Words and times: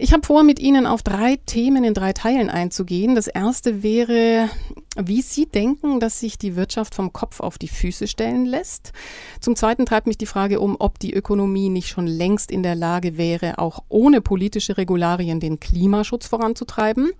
Ich 0.00 0.12
habe 0.12 0.24
vor, 0.24 0.44
mit 0.44 0.60
Ihnen 0.60 0.86
auf 0.86 1.02
drei 1.02 1.40
Themen 1.44 1.82
in 1.82 1.92
drei 1.92 2.12
Teilen 2.12 2.50
einzugehen. 2.50 3.16
Das 3.16 3.26
erste 3.26 3.82
wäre, 3.82 4.48
wie 4.96 5.22
Sie 5.22 5.46
denken, 5.46 5.98
dass 5.98 6.20
sich 6.20 6.38
die 6.38 6.54
Wirtschaft 6.54 6.94
vom 6.94 7.12
Kopf 7.12 7.40
auf 7.40 7.58
die 7.58 7.66
Füße 7.66 8.06
stellen 8.06 8.46
lässt. 8.46 8.92
Zum 9.40 9.56
zweiten 9.56 9.86
treibt 9.86 10.06
mich 10.06 10.16
die 10.16 10.26
Frage 10.26 10.60
um, 10.60 10.76
ob 10.78 11.00
die 11.00 11.12
Ökonomie 11.12 11.68
nicht 11.68 11.88
schon 11.88 12.06
längst 12.06 12.52
in 12.52 12.62
der 12.62 12.76
Lage 12.76 13.18
wäre, 13.18 13.58
auch 13.58 13.82
ohne 13.88 14.20
politische 14.20 14.76
Regularien 14.76 15.40
den 15.40 15.58
Klimaschutz 15.58 16.28
voranzutreiben. 16.28 17.10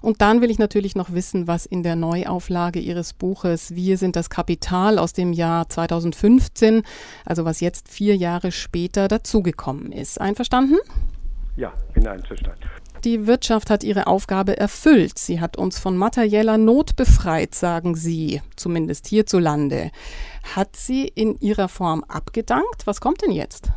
Und 0.00 0.22
dann 0.22 0.40
will 0.40 0.50
ich 0.50 0.58
natürlich 0.58 0.94
noch 0.94 1.12
wissen, 1.12 1.46
was 1.46 1.66
in 1.66 1.82
der 1.82 1.96
Neuauflage 1.96 2.80
Ihres 2.80 3.12
Buches 3.12 3.74
Wir 3.74 3.98
sind 3.98 4.16
das 4.16 4.30
Kapital 4.30 4.98
aus 4.98 5.12
dem 5.12 5.34
Jahr 5.34 5.68
2015, 5.68 6.82
also 7.26 7.44
was 7.44 7.60
jetzt 7.60 7.90
vier 7.90 8.16
Jahre 8.16 8.52
später 8.52 9.06
dazugekommen 9.06 9.92
ist. 9.92 10.18
Einverstanden? 10.18 10.76
Ja, 11.56 11.72
bin 11.94 12.06
einverstanden. 12.06 12.60
Die 13.04 13.26
Wirtschaft 13.26 13.70
hat 13.70 13.84
ihre 13.84 14.06
Aufgabe 14.06 14.56
erfüllt. 14.56 15.18
Sie 15.18 15.40
hat 15.40 15.56
uns 15.56 15.78
von 15.78 15.96
materieller 15.96 16.58
Not 16.58 16.96
befreit, 16.96 17.54
sagen 17.54 17.94
Sie, 17.94 18.40
zumindest 18.56 19.06
hierzulande. 19.06 19.90
Hat 20.54 20.76
sie 20.76 21.06
in 21.06 21.36
ihrer 21.40 21.68
Form 21.68 22.04
abgedankt? 22.08 22.86
Was 22.86 23.00
kommt 23.00 23.22
denn 23.22 23.32
jetzt? 23.32 23.70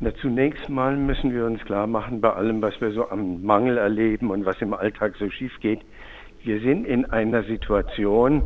Na, 0.00 0.14
zunächst 0.14 0.68
mal 0.68 0.96
müssen 0.96 1.32
wir 1.32 1.44
uns 1.44 1.62
klar 1.64 1.86
machen, 1.86 2.20
bei 2.20 2.32
allem, 2.32 2.62
was 2.62 2.80
wir 2.80 2.92
so 2.92 3.08
am 3.10 3.42
Mangel 3.42 3.76
erleben 3.76 4.30
und 4.30 4.44
was 4.44 4.60
im 4.60 4.72
Alltag 4.72 5.14
so 5.18 5.28
schief 5.30 5.52
geht, 5.60 5.80
wir 6.42 6.60
sind 6.60 6.86
in 6.86 7.04
einer 7.04 7.44
Situation, 7.44 8.44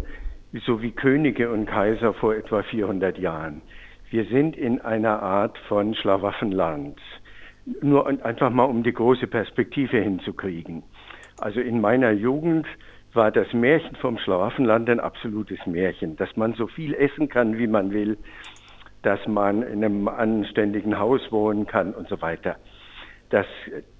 so 0.66 0.82
wie 0.82 0.90
Könige 0.90 1.50
und 1.50 1.66
Kaiser 1.66 2.12
vor 2.12 2.34
etwa 2.34 2.62
400 2.62 3.18
Jahren. 3.18 3.62
Wir 4.10 4.24
sind 4.26 4.56
in 4.56 4.80
einer 4.80 5.22
Art 5.22 5.56
von 5.68 5.94
Schlaraffenland 5.94 6.98
nur 7.80 8.06
einfach 8.06 8.50
mal 8.50 8.64
um 8.64 8.82
die 8.82 8.92
große 8.92 9.26
Perspektive 9.26 9.98
hinzukriegen. 9.98 10.82
Also 11.38 11.60
in 11.60 11.80
meiner 11.80 12.10
Jugend 12.12 12.66
war 13.12 13.30
das 13.30 13.52
Märchen 13.52 13.96
vom 13.96 14.18
Schlaraffenland 14.18 14.90
ein 14.90 15.00
absolutes 15.00 15.64
Märchen, 15.66 16.16
dass 16.16 16.36
man 16.36 16.54
so 16.54 16.66
viel 16.66 16.94
essen 16.94 17.28
kann, 17.28 17.58
wie 17.58 17.66
man 17.66 17.92
will, 17.92 18.18
dass 19.02 19.26
man 19.26 19.62
in 19.62 19.84
einem 19.84 20.08
anständigen 20.08 20.98
Haus 20.98 21.20
wohnen 21.30 21.66
kann 21.66 21.94
und 21.94 22.08
so 22.08 22.20
weiter. 22.20 22.56
Das 23.30 23.46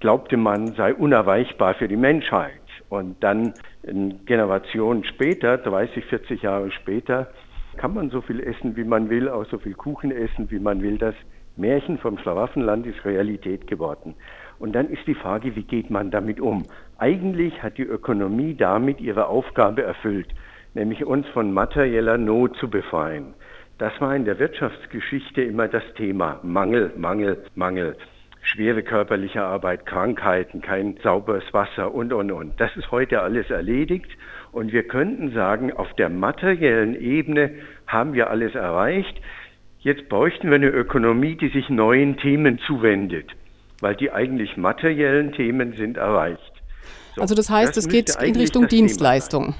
glaubte 0.01 0.37
man 0.37 0.75
sei 0.75 0.95
unerweichbar 0.95 1.75
für 1.75 1.89
die 1.89 1.97
Menschheit. 1.97 2.61
Und 2.89 3.23
dann 3.23 3.55
eine 3.87 4.15
Generation 4.27 5.05
später, 5.05 5.59
30, 5.59 6.05
40 6.05 6.43
Jahre 6.43 6.71
später, 6.71 7.29
kann 7.77 7.95
man 7.95 8.11
so 8.11 8.21
viel 8.21 8.41
essen, 8.41 8.77
wie 8.77 8.85
man 8.85 9.11
will, 9.11 9.29
auch 9.29 9.47
so 9.47 9.59
viel 9.59 9.75
Kuchen 9.75 10.13
essen, 10.13 10.51
wie 10.51 10.61
man 10.61 10.83
will. 10.83 10.99
Das 10.99 11.15
Märchen 11.57 11.99
vom 11.99 12.19
Schlaraffenland 12.19 12.87
ist 12.87 13.05
Realität 13.05 13.67
geworden. 13.67 14.15
Und 14.59 14.75
dann 14.75 14.89
ist 14.89 15.07
die 15.07 15.15
Frage, 15.15 15.55
wie 15.57 15.63
geht 15.63 15.91
man 15.91 16.11
damit 16.11 16.41
um? 16.41 16.65
Eigentlich 16.99 17.63
hat 17.63 17.79
die 17.79 17.83
Ökonomie 17.83 18.55
damit 18.55 19.01
ihre 19.01 19.27
Aufgabe 19.27 19.83
erfüllt, 19.83 20.29
nämlich 20.75 21.05
uns 21.05 21.27
von 21.29 21.53
materieller 21.53 22.19
Not 22.19 22.57
zu 22.57 22.69
befreien. 22.69 23.35
Das 23.79 23.93
war 24.01 24.15
in 24.15 24.25
der 24.25 24.39
Wirtschaftsgeschichte 24.39 25.43
immer 25.43 25.67
das 25.67 25.83
Thema. 25.97 26.39
Mangel, 26.43 26.93
Mangel, 26.97 27.45
Mangel. 27.57 27.97
Schwere 28.43 28.83
körperliche 28.83 29.43
Arbeit, 29.43 29.87
Krankheiten, 29.87 30.61
kein 30.61 30.97
sauberes 31.03 31.45
Wasser 31.53 31.93
und, 31.93 32.13
und, 32.13 32.31
und. 32.31 32.61
Das 32.61 32.77
ist 32.77 32.91
heute 32.91 33.23
alles 33.23 33.51
erledigt. 33.51 34.11
Und 34.53 34.73
wir 34.73 34.85
könnten 34.85 35.33
sagen, 35.33 35.73
auf 35.73 35.93
der 35.95 36.09
materiellen 36.09 36.95
Ebene 36.95 37.51
haben 37.89 38.13
wir 38.13 38.31
alles 38.31 38.55
erreicht. 38.55 39.21
Jetzt 39.85 40.09
bräuchten 40.09 40.49
wir 40.49 40.55
eine 40.55 40.69
Ökonomie, 40.69 41.37
die 41.37 41.51
sich 41.51 41.69
neuen 41.69 42.17
Themen 42.17 42.59
zuwendet, 42.67 43.27
weil 43.83 43.95
die 43.95 44.11
eigentlich 44.11 44.57
materiellen 44.57 45.33
Themen 45.33 45.75
sind 45.75 45.99
erreicht. 45.99 46.41
So, 47.17 47.21
also 47.21 47.35
das 47.35 47.51
heißt, 47.51 47.77
das 47.77 47.85
es 47.85 47.93
geht 47.93 48.17
in 48.23 48.35
Richtung 48.35 48.67
Dienstleistung. 48.67 49.55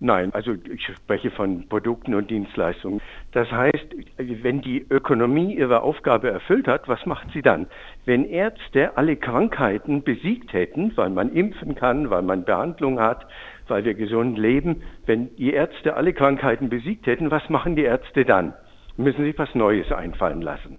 Nein, 0.00 0.32
also 0.32 0.54
ich 0.72 0.86
spreche 0.86 1.30
von 1.30 1.68
Produkten 1.68 2.14
und 2.14 2.30
Dienstleistungen. 2.30 3.02
Das 3.32 3.50
heißt, 3.50 3.86
wenn 4.16 4.62
die 4.62 4.86
Ökonomie 4.88 5.54
ihre 5.54 5.82
Aufgabe 5.82 6.30
erfüllt 6.30 6.66
hat, 6.66 6.88
was 6.88 7.04
macht 7.04 7.28
sie 7.34 7.42
dann? 7.42 7.66
Wenn 8.06 8.24
Ärzte 8.24 8.96
alle 8.96 9.16
Krankheiten 9.16 10.04
besiegt 10.04 10.54
hätten, 10.54 10.96
weil 10.96 11.10
man 11.10 11.34
impfen 11.34 11.74
kann, 11.74 12.08
weil 12.08 12.22
man 12.22 12.44
Behandlung 12.44 12.98
hat, 12.98 13.26
weil 13.68 13.84
wir 13.84 13.92
gesund 13.92 14.38
leben, 14.38 14.82
wenn 15.04 15.36
die 15.36 15.52
Ärzte 15.52 15.96
alle 15.96 16.14
Krankheiten 16.14 16.70
besiegt 16.70 17.06
hätten, 17.06 17.30
was 17.30 17.50
machen 17.50 17.76
die 17.76 17.84
Ärzte 17.84 18.24
dann? 18.24 18.54
Müssen 18.96 19.24
sich 19.24 19.38
was 19.38 19.54
Neues 19.54 19.90
einfallen 19.92 20.42
lassen. 20.42 20.78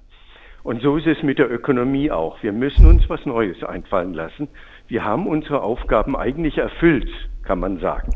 Und 0.63 0.81
so 0.81 0.97
ist 0.97 1.07
es 1.07 1.23
mit 1.23 1.39
der 1.39 1.51
Ökonomie 1.51 2.11
auch. 2.11 2.41
Wir 2.43 2.51
müssen 2.51 2.85
uns 2.87 3.09
was 3.09 3.25
Neues 3.25 3.63
einfallen 3.63 4.13
lassen. 4.13 4.49
Wir 4.87 5.03
haben 5.05 5.27
unsere 5.27 5.61
Aufgaben 5.61 6.15
eigentlich 6.15 6.57
erfüllt, 6.57 7.09
kann 7.43 7.59
man 7.59 7.79
sagen. 7.79 8.11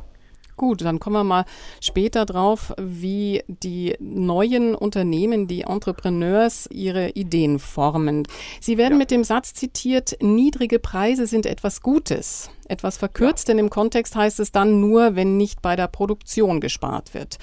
Gut, 0.57 0.81
dann 0.81 0.99
kommen 0.99 1.15
wir 1.15 1.23
mal 1.23 1.45
später 1.81 2.25
drauf, 2.25 2.73
wie 2.79 3.43
die 3.47 3.95
neuen 3.99 4.75
Unternehmen, 4.75 5.47
die 5.47 5.61
Entrepreneurs, 5.61 6.67
ihre 6.71 7.09
Ideen 7.09 7.59
formen. 7.59 8.27
Sie 8.59 8.77
werden 8.77 8.93
ja. 8.93 8.97
mit 8.99 9.11
dem 9.11 9.23
Satz 9.23 9.53
zitiert, 9.53 10.17
niedrige 10.21 10.79
Preise 10.79 11.27
sind 11.27 11.45
etwas 11.45 11.81
Gutes. 11.81 12.49
Etwas 12.67 12.97
verkürzt, 12.97 13.47
ja. 13.47 13.53
denn 13.53 13.59
im 13.59 13.69
Kontext 13.69 14.15
heißt 14.15 14.39
es 14.39 14.51
dann 14.51 14.79
nur, 14.79 15.15
wenn 15.15 15.37
nicht 15.37 15.61
bei 15.61 15.75
der 15.75 15.87
Produktion 15.87 16.61
gespart 16.61 17.13
wird. 17.13 17.37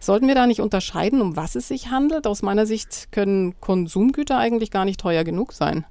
Sollten 0.00 0.28
wir 0.28 0.34
da 0.34 0.46
nicht 0.46 0.60
unterscheiden, 0.60 1.20
um 1.20 1.36
was 1.36 1.54
es 1.54 1.68
sich 1.68 1.90
handelt? 1.90 2.26
Aus 2.26 2.42
meiner 2.42 2.66
Sicht 2.66 3.10
können 3.12 3.58
Konsumgüter 3.60 4.38
eigentlich 4.38 4.70
gar 4.70 4.84
nicht 4.84 5.00
teuer 5.00 5.24
genug 5.24 5.52
sein. 5.52 5.86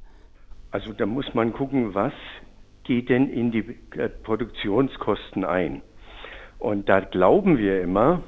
Also 0.72 0.92
da 0.94 1.06
muss 1.06 1.26
man 1.34 1.54
gucken, 1.54 1.94
was 1.94 2.14
geht 2.84 3.10
denn 3.10 3.30
in 3.30 3.52
die 3.52 3.78
äh, 3.98 4.10
Produktionskosten 4.10 5.46
ein. 5.46 5.82
Und 6.64 6.88
da 6.88 7.02
glauben 7.02 7.58
wir 7.58 7.82
immer, 7.82 8.22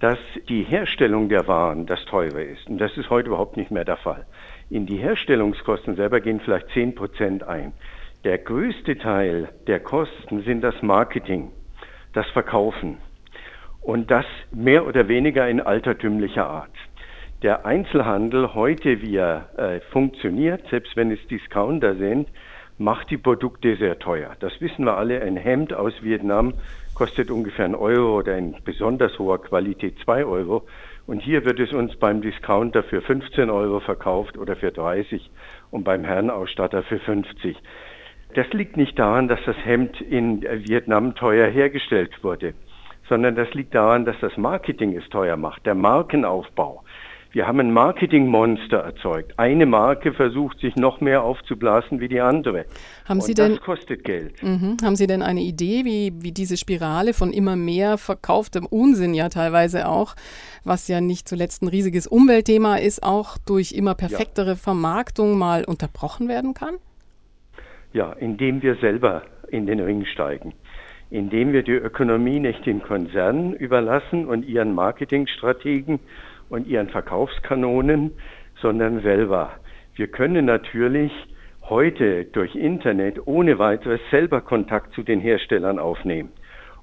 dass 0.00 0.18
die 0.48 0.62
Herstellung 0.62 1.28
der 1.28 1.46
Waren 1.46 1.84
das 1.84 2.02
teure 2.06 2.42
ist. 2.42 2.66
Und 2.70 2.78
das 2.78 2.96
ist 2.96 3.10
heute 3.10 3.28
überhaupt 3.28 3.58
nicht 3.58 3.70
mehr 3.70 3.84
der 3.84 3.98
Fall. 3.98 4.24
In 4.70 4.86
die 4.86 4.96
Herstellungskosten 4.96 5.94
selber 5.94 6.20
gehen 6.22 6.40
vielleicht 6.40 6.70
10 6.70 6.94
Prozent 6.94 7.42
ein. 7.42 7.74
Der 8.24 8.38
größte 8.38 8.96
Teil 8.96 9.50
der 9.66 9.80
Kosten 9.80 10.42
sind 10.44 10.62
das 10.62 10.80
Marketing, 10.80 11.50
das 12.14 12.26
Verkaufen. 12.28 12.96
Und 13.82 14.10
das 14.10 14.24
mehr 14.52 14.86
oder 14.86 15.06
weniger 15.08 15.46
in 15.46 15.60
altertümlicher 15.60 16.46
Art. 16.46 16.72
Der 17.42 17.66
Einzelhandel 17.66 18.54
heute, 18.54 19.02
wie 19.02 19.16
er 19.16 19.50
äh, 19.58 19.80
funktioniert, 19.92 20.66
selbst 20.70 20.96
wenn 20.96 21.10
es 21.10 21.18
Discounter 21.28 21.94
sind, 21.96 22.30
macht 22.78 23.10
die 23.10 23.18
Produkte 23.18 23.76
sehr 23.76 23.98
teuer. 23.98 24.34
Das 24.40 24.58
wissen 24.62 24.86
wir 24.86 24.96
alle. 24.96 25.20
Ein 25.20 25.36
Hemd 25.36 25.74
aus 25.74 25.92
Vietnam 26.02 26.54
kostet 26.96 27.30
ungefähr 27.30 27.66
ein 27.66 27.74
Euro 27.74 28.18
oder 28.18 28.38
in 28.38 28.56
besonders 28.64 29.18
hoher 29.18 29.40
Qualität 29.40 29.96
zwei 30.02 30.24
Euro. 30.24 30.66
Und 31.06 31.20
hier 31.20 31.44
wird 31.44 31.60
es 31.60 31.72
uns 31.72 31.94
beim 31.96 32.22
Discounter 32.22 32.82
für 32.82 33.02
15 33.02 33.50
Euro 33.50 33.80
verkauft 33.80 34.38
oder 34.38 34.56
für 34.56 34.72
30 34.72 35.30
und 35.70 35.84
beim 35.84 36.04
Herrenausstatter 36.04 36.82
für 36.84 36.98
50. 36.98 37.54
Das 38.34 38.48
liegt 38.52 38.78
nicht 38.78 38.98
daran, 38.98 39.28
dass 39.28 39.40
das 39.44 39.56
Hemd 39.62 40.00
in 40.00 40.42
Vietnam 40.42 41.14
teuer 41.14 41.48
hergestellt 41.48 42.24
wurde 42.24 42.54
sondern 43.08 43.36
das 43.36 43.52
liegt 43.54 43.74
daran, 43.74 44.04
dass 44.04 44.16
das 44.20 44.36
Marketing 44.36 44.96
es 44.96 45.08
teuer 45.10 45.36
macht, 45.36 45.64
der 45.66 45.74
Markenaufbau. 45.74 46.82
Wir 47.36 47.46
haben 47.46 47.60
ein 47.60 47.70
Marketingmonster 47.70 48.78
erzeugt. 48.78 49.34
Eine 49.38 49.66
Marke 49.66 50.14
versucht 50.14 50.58
sich 50.60 50.74
noch 50.74 51.02
mehr 51.02 51.22
aufzublasen 51.22 52.00
wie 52.00 52.08
die 52.08 52.22
andere. 52.22 52.64
Haben 53.04 53.20
Sie 53.20 53.32
Und 53.32 53.38
denn, 53.38 53.56
das 53.56 53.60
kostet 53.60 54.04
Geld. 54.04 54.42
Mhm. 54.42 54.78
Haben 54.82 54.96
Sie 54.96 55.06
denn 55.06 55.20
eine 55.20 55.42
Idee, 55.42 55.84
wie, 55.84 56.14
wie 56.16 56.32
diese 56.32 56.56
Spirale 56.56 57.12
von 57.12 57.34
immer 57.34 57.54
mehr 57.54 57.98
verkauftem 57.98 58.64
Unsinn 58.64 59.12
ja 59.12 59.28
teilweise 59.28 59.86
auch, 59.86 60.14
was 60.64 60.88
ja 60.88 61.02
nicht 61.02 61.28
zuletzt 61.28 61.62
ein 61.62 61.68
riesiges 61.68 62.06
Umweltthema 62.06 62.76
ist, 62.76 63.02
auch 63.02 63.36
durch 63.36 63.72
immer 63.72 63.94
perfektere 63.94 64.52
ja. 64.52 64.56
Vermarktung 64.56 65.36
mal 65.36 65.66
unterbrochen 65.66 66.28
werden 66.28 66.54
kann? 66.54 66.76
Ja, 67.92 68.14
indem 68.14 68.62
wir 68.62 68.76
selber 68.76 69.24
in 69.50 69.66
den 69.66 69.80
Ring 69.80 70.06
steigen 70.06 70.54
indem 71.08 71.52
wir 71.52 71.62
die 71.62 71.70
Ökonomie 71.70 72.40
nicht 72.40 72.66
den 72.66 72.82
Konzernen 72.82 73.54
überlassen 73.54 74.26
und 74.26 74.44
ihren 74.44 74.74
Marketingstrategen 74.74 76.00
und 76.48 76.66
ihren 76.66 76.88
Verkaufskanonen, 76.88 78.12
sondern 78.60 79.02
selber. 79.02 79.52
Wir 79.94 80.08
können 80.08 80.44
natürlich 80.44 81.12
heute 81.68 82.24
durch 82.26 82.54
Internet 82.54 83.26
ohne 83.26 83.58
weiteres 83.58 84.00
selber 84.10 84.40
Kontakt 84.40 84.92
zu 84.94 85.02
den 85.02 85.20
Herstellern 85.20 85.78
aufnehmen. 85.78 86.32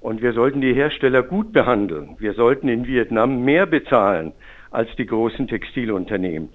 Und 0.01 0.21
wir 0.21 0.33
sollten 0.33 0.59
die 0.59 0.73
Hersteller 0.73 1.23
gut 1.23 1.53
behandeln. 1.53 2.17
Wir 2.19 2.33
sollten 2.33 2.67
in 2.67 2.85
Vietnam 2.85 3.45
mehr 3.45 3.65
bezahlen 3.65 4.33
als 4.71 4.93
die 4.97 5.05
großen 5.05 5.47
Textilunternehmen. 5.47 6.49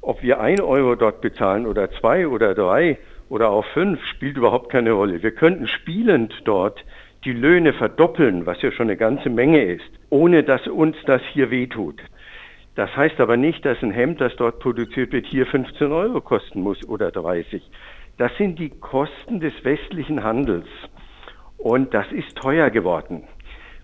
Ob 0.00 0.22
wir 0.22 0.40
ein 0.40 0.60
Euro 0.60 0.94
dort 0.94 1.20
bezahlen 1.20 1.66
oder 1.66 1.90
zwei 1.92 2.26
oder 2.26 2.54
drei 2.54 2.98
oder 3.28 3.50
auch 3.50 3.64
fünf, 3.74 4.02
spielt 4.06 4.36
überhaupt 4.36 4.70
keine 4.70 4.92
Rolle. 4.92 5.22
Wir 5.22 5.32
könnten 5.32 5.66
spielend 5.66 6.32
dort 6.44 6.82
die 7.24 7.32
Löhne 7.32 7.72
verdoppeln, 7.72 8.46
was 8.46 8.60
ja 8.62 8.70
schon 8.70 8.86
eine 8.88 8.96
ganze 8.96 9.30
Menge 9.30 9.62
ist, 9.64 9.90
ohne 10.10 10.42
dass 10.42 10.66
uns 10.66 10.96
das 11.06 11.22
hier 11.32 11.50
wehtut. 11.50 12.00
Das 12.74 12.94
heißt 12.96 13.20
aber 13.20 13.36
nicht, 13.36 13.64
dass 13.64 13.82
ein 13.82 13.92
Hemd, 13.92 14.20
das 14.20 14.34
dort 14.36 14.58
produziert 14.58 15.12
wird, 15.12 15.26
hier 15.26 15.46
15 15.46 15.92
Euro 15.92 16.20
kosten 16.20 16.60
muss 16.60 16.86
oder 16.88 17.10
30. 17.10 17.62
Das 18.16 18.36
sind 18.36 18.58
die 18.58 18.70
Kosten 18.70 19.40
des 19.40 19.52
westlichen 19.62 20.22
Handels. 20.22 20.66
Und 21.56 21.94
das 21.94 22.10
ist 22.12 22.36
teuer 22.36 22.70
geworden. 22.70 23.24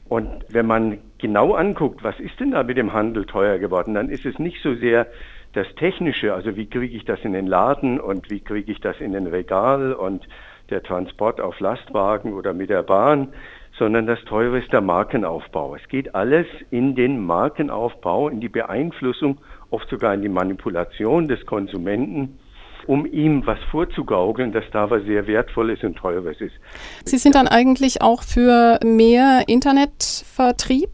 Und 0.09 0.45
wenn 0.49 0.67
man 0.67 0.99
genau 1.19 1.55
anguckt, 1.55 2.03
was 2.03 2.19
ist 2.19 2.39
denn 2.41 2.51
da 2.51 2.65
mit 2.65 2.77
dem 2.77 2.93
Handel 2.93 3.27
teuer 3.27 3.59
geworden, 3.59 3.95
dann 3.95 4.09
ist 4.09 4.27
es 4.27 4.39
nicht 4.41 4.61
so 4.61 4.75
sehr 4.75 5.07
das 5.53 5.67
Technische, 5.77 6.35
also 6.35 6.57
wie 6.57 6.67
kriege 6.67 6.97
ich 6.97 7.05
das 7.05 7.21
in 7.25 7.33
den 7.33 7.47
Laden 7.47 8.01
und 8.01 8.31
wie 8.31 8.41
kriege 8.41 8.71
ich 8.71 8.81
das 8.81 9.01
in 9.01 9.13
den 9.13 9.29
Regal 9.29 9.93
und 9.93 10.27
der 10.69 10.83
Transport 10.83 11.41
auf 11.41 11.59
Lastwagen 11.61 12.35
oder 12.35 12.55
mit 12.55 12.71
der 12.71 12.83
Bahn, 12.83 13.29
sondern 13.81 14.07
das 14.07 14.23
Teure 14.27 14.59
ist 14.59 14.71
der 14.73 14.83
Markenaufbau. 14.83 15.75
Es 15.75 15.89
geht 15.89 16.15
alles 16.15 16.47
in 16.71 16.95
den 16.95 17.19
Markenaufbau, 17.25 18.29
in 18.29 18.39
die 18.39 18.51
Beeinflussung, 18.51 19.39
oft 19.71 19.89
sogar 19.89 20.13
in 20.13 20.21
die 20.21 20.29
Manipulation 20.29 21.29
des 21.29 21.47
Konsumenten, 21.47 22.39
um 22.87 23.07
ihm 23.07 23.47
was 23.47 23.59
vorzugaukeln, 23.71 24.53
dass 24.53 24.65
da 24.71 24.91
was 24.91 25.03
sehr 25.05 25.27
Wertvolles 25.27 25.83
und 25.83 25.97
Teures 25.97 26.39
ist. 26.43 26.53
Sie 27.07 27.17
sind 27.17 27.35
dann 27.35 27.49
eigentlich 27.49 28.03
auch 28.03 28.23
für 28.23 28.79
mehr 28.85 29.45
Internetvertrieb? 29.47 30.91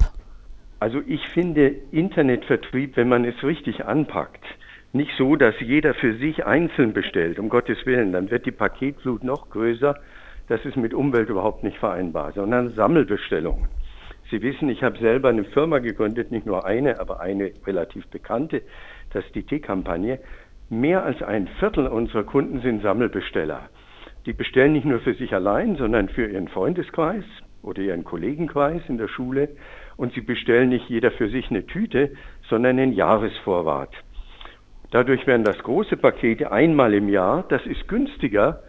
Also 0.79 1.01
ich 1.09 1.27
finde 1.31 1.75
Internetvertrieb, 1.91 2.97
wenn 2.97 3.09
man 3.09 3.25
es 3.25 3.43
richtig 3.43 3.85
anpackt, 3.85 4.45
nicht 4.93 5.11
so, 5.19 5.35
dass 5.35 5.57
jeder 5.61 5.93
für 5.95 6.17
sich 6.19 6.47
einzeln 6.47 6.93
bestellt, 6.93 7.41
um 7.41 7.49
Gottes 7.49 7.85
Willen, 7.85 8.13
dann 8.13 8.31
wird 8.31 8.47
die 8.47 8.53
Paketflut 8.53 9.25
noch 9.25 9.51
größer. 9.51 9.97
Das 10.49 10.65
ist 10.65 10.77
mit 10.77 10.95
Umwelt 10.95 11.29
überhaupt 11.29 11.65
nicht 11.65 11.79
vereinbar, 11.79 12.33
sondern 12.33 12.71
Sammelbestellungen. 12.75 13.69
Sie 14.31 14.43
wissen, 14.43 14.69
ich 14.69 14.83
habe 14.83 14.99
selber 14.99 15.29
eine 15.29 15.45
Firma 15.45 15.79
gegründet, 15.79 16.31
nicht 16.31 16.47
nur 16.47 16.65
eine, 16.65 17.01
aber 17.01 17.21
eine 17.21 17.53
relativ 17.67 18.07
bekannte, 18.09 18.63
das 19.13 19.25
ist 19.25 19.35
die 19.35 19.45
T-Kampagne. 19.45 20.19
Mehr 20.69 21.05
als 21.05 21.23
ein 21.23 21.49
Viertel 21.61 21.87
unserer 21.87 22.25
Kunden 22.25 22.61
sind 22.61 22.83
Sammelbesteller. 22.83 23.69
Die 24.27 24.33
bestellen 24.33 24.73
nicht 24.73 24.85
nur 24.85 24.99
für 25.01 25.15
sich 25.15 25.33
allein, 25.33 25.77
sondern 25.77 26.09
für 26.09 26.27
ihren 26.27 26.49
Freundeskreis 26.49 27.25
oder 27.63 27.83
ihren 27.83 28.03
Kollegenkreis 28.03 28.83
in 28.89 28.99
der 28.99 29.09
Schule. 29.09 29.51
Und 29.97 30.13
sie 30.15 30.21
bestellen 30.21 30.71
nicht 30.71 30.89
jeder 30.89 31.13
für 31.13 31.29
sich 31.29 31.49
eine 31.51 31.67
Tüte, 31.67 32.13
sondern 32.49 32.79
einen 32.79 32.93
Jahresvorrat. 32.93 33.91
Dadurch 34.91 35.27
werden 35.27 35.45
das 35.45 35.59
große 35.59 35.97
Pakete 35.97 36.51
einmal 36.51 36.95
im 36.95 37.09
Jahr, 37.09 37.45
das 37.49 37.65
ist 37.67 37.87
günstiger 37.87 38.63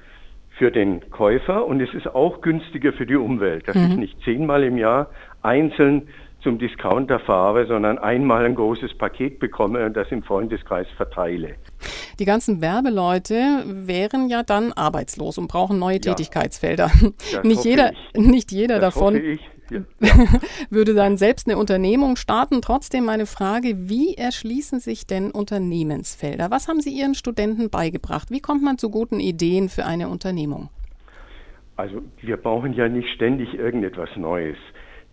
für 0.58 0.72
den 0.72 1.10
Käufer 1.12 1.66
und 1.66 1.82
es 1.82 1.94
ist 1.94 2.08
auch 2.08 2.42
günstiger 2.42 2.94
für 2.94 3.06
die 3.06 3.16
Umwelt, 3.16 3.68
dass 3.68 3.76
mhm. 3.76 3.92
ich 3.92 3.98
nicht 3.98 4.22
zehnmal 4.24 4.64
im 4.64 4.78
Jahr 4.78 5.10
einzeln 5.42 6.10
zum 6.42 6.60
Discounter 6.60 7.20
fahre, 7.20 7.66
sondern 7.68 7.98
einmal 7.98 8.46
ein 8.46 8.56
großes 8.56 8.98
Paket 8.98 9.40
bekomme 9.40 9.86
und 9.86 9.96
das 9.96 10.12
im 10.12 10.24
Freundeskreis 10.24 10.88
verteile. 10.96 11.56
Die 12.20 12.26
ganzen 12.26 12.62
Werbeleute 12.62 13.64
wären 13.66 14.30
ja 14.30 14.44
dann 14.44 14.74
arbeitslos 14.74 15.38
und 15.38 15.48
brauchen 15.48 15.80
neue 15.80 15.96
ja, 15.96 16.14
Tätigkeitsfelder. 16.14 16.92
Nicht 17.44 17.66
jeder, 17.66 17.92
nicht 18.16 18.52
jeder 18.52 18.80
davon 18.80 19.16
ja. 19.70 19.82
würde 20.70 20.94
dann 20.94 21.18
selbst 21.18 21.48
eine 21.48 21.58
Unternehmung 21.58 22.16
starten. 22.16 22.62
Trotzdem 22.62 23.06
meine 23.06 23.26
Frage, 23.26 23.90
wie 23.90 24.16
erschließen 24.16 24.80
sich 24.80 25.06
denn 25.08 25.32
Unternehmensfelder? 25.32 26.52
Was 26.52 26.68
haben 26.68 26.80
Sie 26.80 26.92
Ihren 26.92 27.16
Studenten 27.16 27.70
beigebracht? 27.70 28.32
Wie 28.32 28.40
kommt 28.40 28.64
man 28.64 28.78
zu 28.78 28.90
guten 28.90 29.20
Ideen 29.20 29.70
für 29.70 29.86
eine 29.86 30.08
Unternehmung? 30.10 30.70
Also 31.76 32.02
wir 32.22 32.38
brauchen 32.38 32.74
ja 32.74 32.88
nicht 32.88 33.10
ständig 33.10 33.54
irgendetwas 33.54 34.10
Neues 34.16 34.58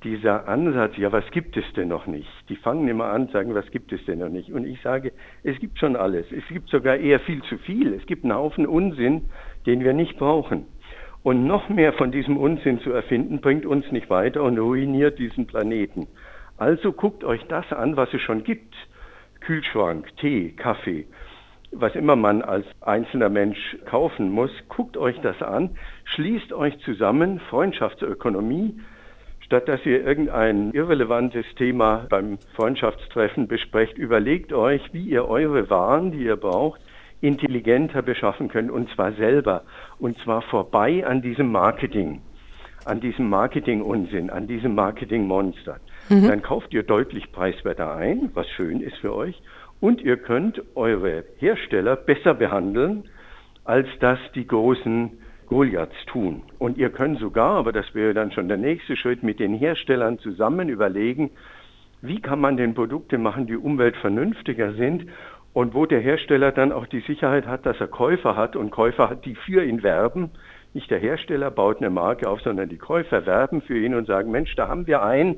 dieser 0.04 0.46
Ansatz, 0.46 0.96
ja, 0.96 1.10
was 1.10 1.28
gibt 1.30 1.56
es 1.56 1.64
denn 1.74 1.88
noch 1.88 2.06
nicht? 2.06 2.28
Die 2.48 2.56
fangen 2.56 2.86
immer 2.88 3.06
an, 3.06 3.28
sagen, 3.28 3.54
was 3.54 3.70
gibt 3.70 3.92
es 3.92 4.04
denn 4.04 4.18
noch 4.20 4.28
nicht? 4.28 4.52
Und 4.52 4.66
ich 4.66 4.80
sage, 4.82 5.12
es 5.42 5.58
gibt 5.58 5.78
schon 5.78 5.96
alles. 5.96 6.26
Es 6.30 6.46
gibt 6.48 6.68
sogar 6.68 6.96
eher 6.96 7.18
viel 7.20 7.42
zu 7.44 7.58
viel. 7.58 7.94
Es 7.94 8.06
gibt 8.06 8.24
einen 8.24 8.34
Haufen 8.34 8.66
Unsinn, 8.66 9.26
den 9.66 9.82
wir 9.82 9.94
nicht 9.94 10.18
brauchen. 10.18 10.66
Und 11.22 11.46
noch 11.46 11.70
mehr 11.70 11.94
von 11.94 12.12
diesem 12.12 12.36
Unsinn 12.36 12.80
zu 12.80 12.92
erfinden, 12.92 13.40
bringt 13.40 13.64
uns 13.64 13.90
nicht 13.90 14.10
weiter 14.10 14.42
und 14.42 14.58
ruiniert 14.58 15.18
diesen 15.18 15.46
Planeten. 15.46 16.06
Also 16.58 16.92
guckt 16.92 17.24
euch 17.24 17.42
das 17.46 17.72
an, 17.72 17.96
was 17.96 18.12
es 18.12 18.20
schon 18.20 18.44
gibt. 18.44 18.74
Kühlschrank, 19.40 20.14
Tee, 20.18 20.52
Kaffee, 20.52 21.06
was 21.72 21.94
immer 21.94 22.16
man 22.16 22.42
als 22.42 22.66
einzelner 22.80 23.30
Mensch 23.30 23.76
kaufen 23.86 24.30
muss, 24.30 24.50
guckt 24.68 24.96
euch 24.96 25.20
das 25.20 25.42
an, 25.42 25.70
schließt 26.04 26.52
euch 26.52 26.78
zusammen, 26.80 27.40
Freundschaftsökonomie, 27.40 28.78
Statt 29.44 29.69
dass 29.69 29.85
ihr 29.85 30.02
irgendein 30.02 30.70
irrelevantes 30.73 31.44
Thema 31.56 32.06
beim 32.08 32.38
Freundschaftstreffen 32.55 33.46
besprecht, 33.46 33.99
überlegt 33.99 34.55
euch, 34.55 34.81
wie 34.93 35.05
ihr 35.05 35.29
eure 35.29 35.69
Waren, 35.69 36.12
die 36.12 36.25
ihr 36.25 36.37
braucht, 36.37 36.81
intelligenter 37.20 38.00
beschaffen 38.00 38.49
könnt 38.49 38.70
und 38.70 38.88
zwar 38.94 39.12
selber 39.12 39.64
und 39.99 40.17
zwar 40.25 40.41
vorbei 40.43 41.06
an 41.06 41.20
diesem 41.20 41.52
Marketing, 41.52 42.23
an 42.87 43.00
diesem 43.00 43.29
Marketing-Unsinn, 43.29 44.31
an 44.31 44.46
diesem 44.46 44.75
Marketing-Monster. 44.75 45.76
Mhm. 46.08 46.29
Dann 46.29 46.43
kauft 46.43 46.73
ihr 46.73 46.82
deutlich 46.82 47.31
preiswerter 47.31 47.94
ein, 47.94 48.31
was 48.32 48.49
schön 48.49 48.81
ist 48.81 48.97
für 48.97 49.14
euch 49.14 49.43
und 49.81 50.00
ihr 50.00 50.17
könnt 50.17 50.62
eure 50.75 51.25
Hersteller 51.37 51.97
besser 51.97 52.32
behandeln, 52.32 53.05
als 53.64 53.88
das 54.00 54.19
die 54.35 54.47
großen 54.47 55.19
Goliaths 55.54 56.04
tun. 56.06 56.42
Und 56.58 56.78
ihr 56.78 56.90
könnt 56.90 57.20
sogar, 57.20 57.52
aber 57.52 57.70
das 57.70 57.94
wäre 57.94 58.12
dann 58.12 58.32
schon 58.32 58.48
der 58.48 58.56
nächste 58.56 58.96
Schritt, 58.96 59.22
mit 59.22 59.38
den 59.38 59.54
Herstellern 59.54 60.18
zusammen 60.18 60.68
überlegen, 60.68 61.30
wie 62.02 62.20
kann 62.20 62.40
man 62.40 62.56
denn 62.56 62.74
Produkte 62.74 63.18
machen, 63.18 63.46
die 63.46 63.56
umweltvernünftiger 63.56 64.72
sind 64.72 65.06
und 65.52 65.72
wo 65.72 65.86
der 65.86 66.00
Hersteller 66.00 66.50
dann 66.50 66.72
auch 66.72 66.86
die 66.86 67.02
Sicherheit 67.02 67.46
hat, 67.46 67.66
dass 67.66 67.78
er 67.78 67.86
Käufer 67.86 68.34
hat 68.34 68.56
und 68.56 68.72
Käufer 68.72 69.08
hat, 69.08 69.24
die 69.26 69.36
für 69.36 69.62
ihn 69.62 69.84
werben. 69.84 70.30
Nicht 70.72 70.90
der 70.90 70.98
Hersteller 70.98 71.52
baut 71.52 71.76
eine 71.78 71.90
Marke 71.90 72.28
auf, 72.28 72.40
sondern 72.40 72.68
die 72.68 72.78
Käufer 72.78 73.24
werben 73.24 73.62
für 73.62 73.78
ihn 73.78 73.94
und 73.94 74.08
sagen, 74.08 74.32
Mensch, 74.32 74.56
da 74.56 74.66
haben 74.66 74.88
wir 74.88 75.04
einen, 75.04 75.36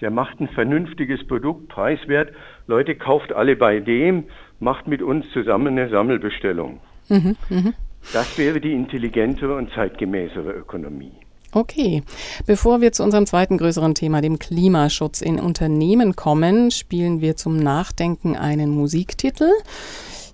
der 0.00 0.10
macht 0.10 0.40
ein 0.40 0.48
vernünftiges 0.48 1.26
Produkt, 1.26 1.68
preiswert. 1.68 2.32
Leute, 2.66 2.94
kauft 2.94 3.34
alle 3.34 3.54
bei 3.54 3.80
dem, 3.80 4.24
macht 4.60 4.88
mit 4.88 5.02
uns 5.02 5.30
zusammen 5.34 5.78
eine 5.78 5.90
Sammelbestellung. 5.90 6.80
Mhm, 7.10 7.36
mh. 7.50 7.72
Das 8.12 8.38
wäre 8.38 8.60
die 8.60 8.72
intelligentere 8.72 9.56
und 9.56 9.70
zeitgemäßere 9.72 10.52
Ökonomie. 10.52 11.12
Okay, 11.52 12.02
bevor 12.46 12.82
wir 12.82 12.92
zu 12.92 13.02
unserem 13.02 13.24
zweiten 13.24 13.56
größeren 13.56 13.94
Thema, 13.94 14.20
dem 14.20 14.38
Klimaschutz 14.38 15.22
in 15.22 15.40
Unternehmen 15.40 16.14
kommen, 16.14 16.70
spielen 16.70 17.22
wir 17.22 17.36
zum 17.36 17.56
Nachdenken 17.56 18.36
einen 18.36 18.70
Musiktitel. 18.70 19.50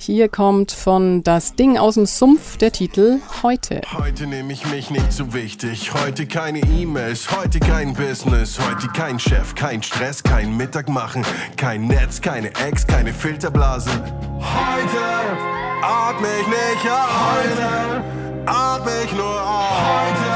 Hier 0.01 0.29
kommt 0.29 0.73
von 0.73 1.23
Das 1.23 1.55
Ding 1.55 1.79
aus 1.79 1.95
dem 1.95 2.05
Sumpf 2.05 2.59
der 2.59 2.73
Titel 2.73 3.21
Heute. 3.43 3.81
Heute 3.97 4.27
nehme 4.27 4.53
ich 4.53 4.67
mich 4.71 4.91
nicht 4.91 5.13
so 5.13 5.33
wichtig. 5.33 5.95
Heute 5.95 6.27
keine 6.27 6.59
E-Mails, 6.59 7.31
heute 7.35 7.61
kein 7.61 7.95
Business. 7.95 8.59
Heute 8.59 8.89
kein 8.89 9.19
Chef, 9.19 9.55
kein 9.55 9.83
Stress, 9.83 10.23
kein 10.23 10.57
Mittag 10.57 10.89
machen. 10.89 11.25
Kein 11.57 11.87
Netz, 11.87 12.21
keine 12.21 12.49
Ex, 12.49 12.87
keine 12.87 13.15
Filterblasen. 13.15 13.93
Heute 14.41 15.74
atme 15.85 16.29
ich 16.41 16.47
nicht 16.47 16.87
aus. 16.91 17.11
Heute 17.35 18.03
atme 18.47 18.91
ich 19.05 19.13
nur 19.13 19.41
aus. 19.43 19.71
Heute, 19.91 20.31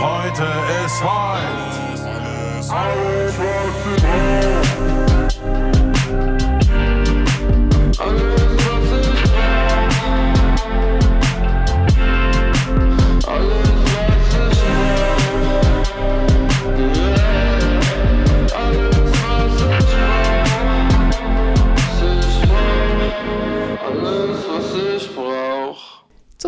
heute 0.00 0.46
ist 0.84 1.02
heute. 1.02 1.72
Alles, 2.74 3.34
was 3.38 3.74
ich 3.96 4.02
Alles, 8.00 8.41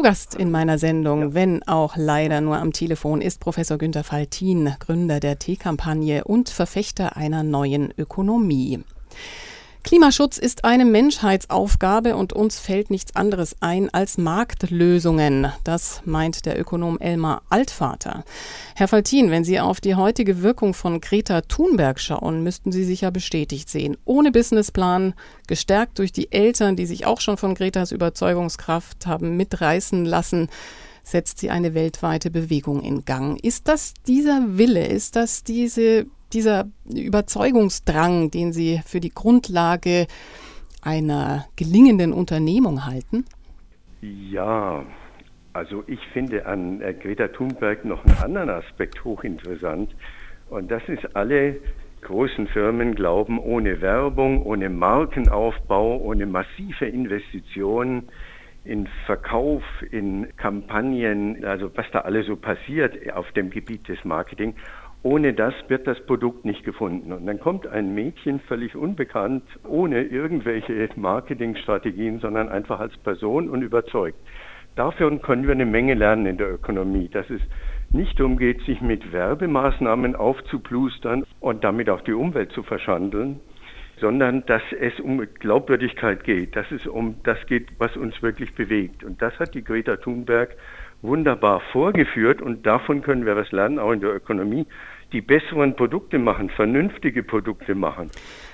Gast 0.05 0.35
in 0.35 0.51
meiner 0.51 0.77
Sendung, 0.77 1.23
ja. 1.23 1.35
wenn 1.35 1.63
auch 1.63 1.97
leider 1.97 2.43
nur 2.43 2.59
am 2.59 2.75
Telefon, 2.75 3.23
ist 3.23 3.41
Professor 3.41 3.79
Günter 3.79 4.05
Faltin, 4.05 4.75
Gründer 4.79 5.19
der 5.19 5.39
T-Kampagne 5.39 6.25
und 6.25 6.51
Verfechter 6.51 7.17
einer 7.17 7.43
neuen 7.43 7.91
Ökonomie. 7.97 8.85
Klimaschutz 9.85 10.39
ist 10.39 10.65
eine 10.65 10.87
Menschheitsaufgabe 10.87 12.17
und 12.17 12.33
uns 12.33 12.59
fällt 12.59 12.89
nichts 12.89 13.15
anderes 13.15 13.57
ein 13.61 13.93
als 13.93 14.17
Marktlösungen. 14.17 15.53
Das 15.63 16.01
meint 16.07 16.47
der 16.47 16.59
Ökonom 16.59 16.99
Elmar 16.99 17.43
Altvater. 17.51 18.25
Herr 18.75 18.89
Faltin, 18.89 19.31
wenn 19.31 19.45
Sie 19.45 19.61
auf 19.61 19.83
die 19.83 19.95
heutige 19.95 20.41
Wirkung 20.41 20.73
von 20.73 21.03
Greta 21.03 21.43
Thunberg 21.43 22.01
schauen, 22.01 22.43
müssten 22.43 22.73
Sie 22.73 22.83
sich 22.83 23.03
ja 23.03 23.11
bestätigt 23.11 23.69
sehen. 23.69 23.99
Ohne 24.07 24.33
Businessplan, 24.33 25.13
gestärkt 25.47 25.99
durch 25.99 26.13
die 26.13 26.33
Eltern, 26.33 26.77
die 26.77 26.87
sich 26.87 27.05
auch 27.05 27.21
schon 27.21 27.37
von 27.37 27.55
Gretas 27.55 27.93
Überzeugungskraft 27.93 29.07
haben 29.07 29.37
mitreißen 29.37 30.07
lassen, 30.07 30.49
setzt 31.03 31.41
sie 31.41 31.51
eine 31.51 31.75
weltweite 31.75 32.31
Bewegung 32.31 32.83
in 32.83 33.05
Gang. 33.05 33.39
Ist 33.45 33.69
das 33.69 33.93
dieser 34.07 34.57
Wille, 34.57 34.87
ist 34.87 35.15
das 35.15 35.45
diese 35.45 36.07
dieser 36.35 36.67
Überzeugungsdrang, 36.93 38.31
den 38.31 38.53
Sie 38.53 38.81
für 38.85 39.01
die 39.01 39.15
Grundlage 39.15 40.07
einer 40.83 41.47
gelingenden 41.57 42.13
Unternehmung 42.13 42.85
halten? 42.85 43.25
Ja, 44.03 44.85
Also 45.55 45.85
ich 45.87 46.01
finde 46.13 46.47
an 46.47 46.81
äh, 46.81 46.93
Greta 46.93 47.29
Thunberg 47.29 47.85
noch 47.85 48.05
einen 48.05 48.19
anderen 48.19 48.51
Aspekt 48.51 49.05
hochinteressant. 49.05 49.95
Und 50.51 50.69
das 50.69 50.83
ist, 50.89 51.15
alle 51.15 51.61
großen 52.03 52.49
Firmen 52.49 52.97
glauben, 52.97 53.39
ohne 53.39 53.81
Werbung, 53.81 54.43
ohne 54.43 54.69
Markenaufbau, 54.69 55.99
ohne 55.99 56.27
massive 56.27 56.87
Investitionen 56.87 58.09
in 58.65 58.89
Verkauf, 59.07 59.63
in 59.93 60.27
Kampagnen, 60.37 61.45
also 61.45 61.71
was 61.77 61.87
da 61.93 62.01
alles 62.01 62.27
so 62.27 62.35
passiert 62.35 63.13
auf 63.13 63.31
dem 63.33 63.51
Gebiet 63.51 63.87
des 63.89 64.05
Marketing, 64.05 64.57
ohne 65.05 65.35
das 65.35 65.53
wird 65.69 65.87
das 65.87 66.01
Produkt 66.07 66.47
nicht 66.47 66.65
gefunden. 66.65 67.13
Und 67.13 67.27
dann 67.27 67.39
kommt 67.39 67.67
ein 67.67 67.95
Mädchen 67.95 68.41
völlig 68.41 68.75
unbekannt, 68.75 69.45
ohne 69.69 70.03
irgendwelche 70.03 70.89
Marketingstrategien, 70.97 72.21
sondern 72.21 72.49
einfach 72.49 72.81
als 72.81 72.97
Person 72.97 73.51
und 73.51 73.63
überzeugt. 73.63 74.19
Dafür 74.77 75.17
können 75.21 75.45
wir 75.45 75.53
eine 75.53 75.67
Menge 75.67 75.93
lernen 75.93 76.25
in 76.25 76.39
der 76.39 76.53
Ökonomie, 76.53 77.09
dass 77.09 77.29
es 77.29 77.43
nicht 77.91 78.19
darum 78.19 78.39
geht, 78.39 78.63
sich 78.63 78.81
mit 78.81 79.13
Werbemaßnahmen 79.13 80.17
aufzuplustern 80.17 81.25
und 81.39 81.63
damit 81.63 81.91
auch 81.91 82.01
die 82.01 82.15
Umwelt 82.15 82.51
zu 82.53 82.63
verschandeln, 82.63 83.41
sondern 84.01 84.45
dass 84.47 84.63
es 84.81 84.99
um 85.01 85.23
Glaubwürdigkeit 85.39 86.25
geht, 86.25 86.57
dass 86.57 86.73
es 86.73 86.87
um 86.87 87.17
das 87.25 87.39
geht, 87.47 87.69
was 87.79 87.95
uns 87.97 88.21
wirklich 88.23 88.55
bewegt. 88.55 89.05
Und 89.05 89.21
das 89.21 89.39
hat 89.39 89.55
die 89.55 89.63
Greta 89.63 89.97
Thunberg 89.97 90.57
wunderbar 91.03 91.61
vorgeführt 91.73 92.41
und 92.41 92.67
davon 92.67 93.03
können 93.03 93.27
wir 93.27 93.37
was 93.37 93.53
lernen, 93.53 93.79
auch 93.79 93.93
in 93.93 94.01
der 94.01 94.15
Ökonomie, 94.15 94.67
die 95.13 95.21
besseren 95.21 95.77
Produkte 95.77 96.19
machen, 96.19 96.51
vernünftige 96.51 97.23
Produkte 97.23 97.75
machen. 97.75 98.11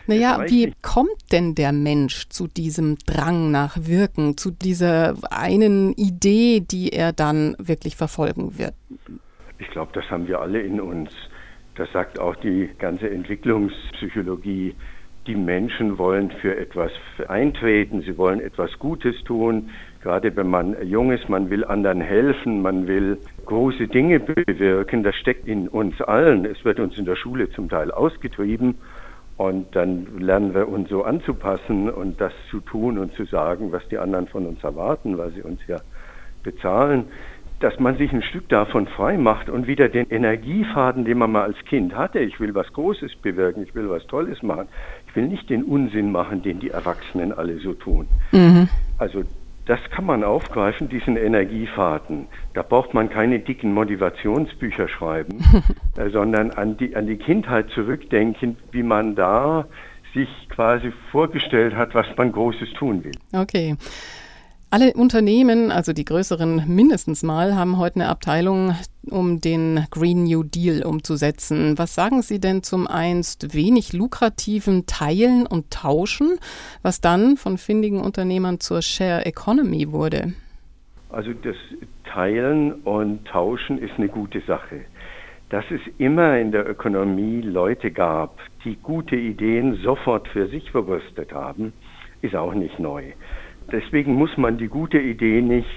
Naja, 0.07 0.45
wie 0.49 0.73
kommt 0.83 1.33
denn 1.33 1.54
der 1.54 1.73
Mensch 1.73 2.28
zu 2.28 2.47
diesem 2.49 2.97
Drang 3.07 3.50
nach 3.50 3.76
Wirken, 3.80 4.37
zu 4.37 4.50
dieser 4.50 5.14
einen 5.30 5.92
Idee, 5.92 6.61
die 6.61 6.90
er 6.90 7.12
dann 7.12 7.54
wirklich 7.59 7.97
verfolgen 7.97 8.59
wird? 8.59 8.75
Ich 9.59 9.69
glaube, 9.71 9.92
das 9.95 10.11
haben 10.11 10.26
wir 10.26 10.40
alle 10.40 10.61
in 10.61 10.80
uns. 10.80 11.11
Das 11.76 11.90
sagt 11.92 12.19
auch 12.19 12.37
die 12.37 12.69
ganze 12.78 13.09
Entwicklungspsychologie. 13.09 14.75
Die 15.26 15.34
Menschen 15.34 15.98
wollen 15.98 16.30
für 16.30 16.56
etwas 16.56 16.90
eintreten, 17.28 18.00
sie 18.02 18.16
wollen 18.16 18.40
etwas 18.40 18.78
Gutes 18.78 19.22
tun. 19.24 19.70
Gerade 20.02 20.34
wenn 20.34 20.48
man 20.48 20.74
jung 20.86 21.12
ist, 21.12 21.28
man 21.28 21.50
will 21.50 21.64
anderen 21.64 22.00
helfen, 22.00 22.62
man 22.62 22.86
will 22.86 23.18
große 23.44 23.88
Dinge 23.88 24.18
bewirken. 24.18 25.02
Das 25.02 25.14
steckt 25.16 25.46
in 25.46 25.68
uns 25.68 26.00
allen. 26.00 26.46
Es 26.46 26.64
wird 26.64 26.80
uns 26.80 26.96
in 26.96 27.04
der 27.04 27.16
Schule 27.16 27.50
zum 27.50 27.68
Teil 27.68 27.90
ausgetrieben. 27.90 28.78
Und 29.36 29.74
dann 29.76 30.18
lernen 30.18 30.54
wir 30.54 30.68
uns 30.68 30.88
so 30.88 31.02
anzupassen 31.02 31.90
und 31.90 32.20
das 32.20 32.32
zu 32.50 32.60
tun 32.60 32.98
und 32.98 33.14
zu 33.14 33.24
sagen, 33.24 33.72
was 33.72 33.86
die 33.88 33.98
anderen 33.98 34.26
von 34.26 34.46
uns 34.46 34.62
erwarten, 34.62 35.18
weil 35.18 35.32
sie 35.32 35.42
uns 35.42 35.60
ja 35.66 35.78
bezahlen, 36.42 37.06
dass 37.60 37.78
man 37.78 37.96
sich 37.96 38.12
ein 38.12 38.22
Stück 38.22 38.48
davon 38.48 38.86
frei 38.86 39.18
macht 39.18 39.50
und 39.50 39.66
wieder 39.66 39.88
den 39.88 40.08
Energiefaden, 40.10 41.04
den 41.04 41.18
man 41.18 41.32
mal 41.32 41.42
als 41.42 41.58
Kind 41.66 41.94
hatte, 41.94 42.18
ich 42.18 42.40
will 42.40 42.54
was 42.54 42.72
Großes 42.72 43.16
bewirken, 43.16 43.62
ich 43.62 43.74
will 43.74 43.88
was 43.90 44.06
Tolles 44.06 44.42
machen, 44.42 44.68
ich 45.10 45.16
will 45.16 45.26
nicht 45.26 45.50
den 45.50 45.64
Unsinn 45.64 46.12
machen, 46.12 46.42
den 46.42 46.60
die 46.60 46.70
Erwachsenen 46.70 47.32
alle 47.32 47.58
so 47.58 47.74
tun. 47.74 48.06
Mhm. 48.30 48.68
Also 48.98 49.24
das 49.66 49.80
kann 49.90 50.06
man 50.06 50.24
aufgreifen, 50.24 50.88
diesen 50.88 51.16
Energiefaden. 51.16 52.26
Da 52.54 52.62
braucht 52.62 52.94
man 52.94 53.10
keine 53.10 53.40
dicken 53.40 53.74
Motivationsbücher 53.74 54.88
schreiben, 54.88 55.44
äh, 55.96 56.10
sondern 56.10 56.52
an 56.52 56.76
die, 56.76 56.94
an 56.94 57.06
die 57.06 57.16
Kindheit 57.16 57.70
zurückdenken, 57.70 58.56
wie 58.70 58.82
man 58.82 59.16
da 59.16 59.66
sich 60.14 60.28
quasi 60.48 60.92
vorgestellt 61.10 61.74
hat, 61.74 61.94
was 61.94 62.06
man 62.16 62.32
Großes 62.32 62.72
tun 62.74 63.04
will. 63.04 63.14
Okay. 63.32 63.76
Alle 64.72 64.92
Unternehmen, 64.92 65.72
also 65.72 65.92
die 65.92 66.04
größeren 66.04 66.62
mindestens 66.68 67.24
mal, 67.24 67.56
haben 67.56 67.76
heute 67.76 67.96
eine 67.96 68.08
Abteilung, 68.08 68.76
um 69.10 69.40
den 69.40 69.84
Green 69.90 70.22
New 70.22 70.44
Deal 70.44 70.84
umzusetzen. 70.86 71.76
Was 71.76 71.96
sagen 71.96 72.22
Sie 72.22 72.38
denn 72.38 72.62
zum 72.62 72.86
einst 72.86 73.52
wenig 73.52 73.92
lukrativen 73.92 74.86
Teilen 74.86 75.44
und 75.44 75.72
Tauschen, 75.72 76.38
was 76.82 77.00
dann 77.00 77.36
von 77.36 77.58
findigen 77.58 78.00
Unternehmern 78.00 78.60
zur 78.60 78.80
Share 78.80 79.26
Economy 79.26 79.90
wurde? 79.90 80.34
Also 81.08 81.32
das 81.32 81.56
Teilen 82.04 82.74
und 82.82 83.24
Tauschen 83.26 83.76
ist 83.76 83.94
eine 83.96 84.06
gute 84.06 84.40
Sache. 84.42 84.82
Dass 85.48 85.64
es 85.72 85.80
immer 85.98 86.38
in 86.38 86.52
der 86.52 86.70
Ökonomie 86.70 87.40
Leute 87.40 87.90
gab, 87.90 88.38
die 88.64 88.76
gute 88.76 89.16
Ideen 89.16 89.80
sofort 89.82 90.28
für 90.28 90.46
sich 90.46 90.70
verwurstet 90.70 91.32
haben, 91.32 91.72
ist 92.22 92.36
auch 92.36 92.54
nicht 92.54 92.78
neu. 92.78 93.02
Deswegen 93.72 94.14
muss 94.14 94.36
man 94.36 94.58
die 94.58 94.68
gute 94.68 94.98
Idee 94.98 95.40
nicht 95.40 95.68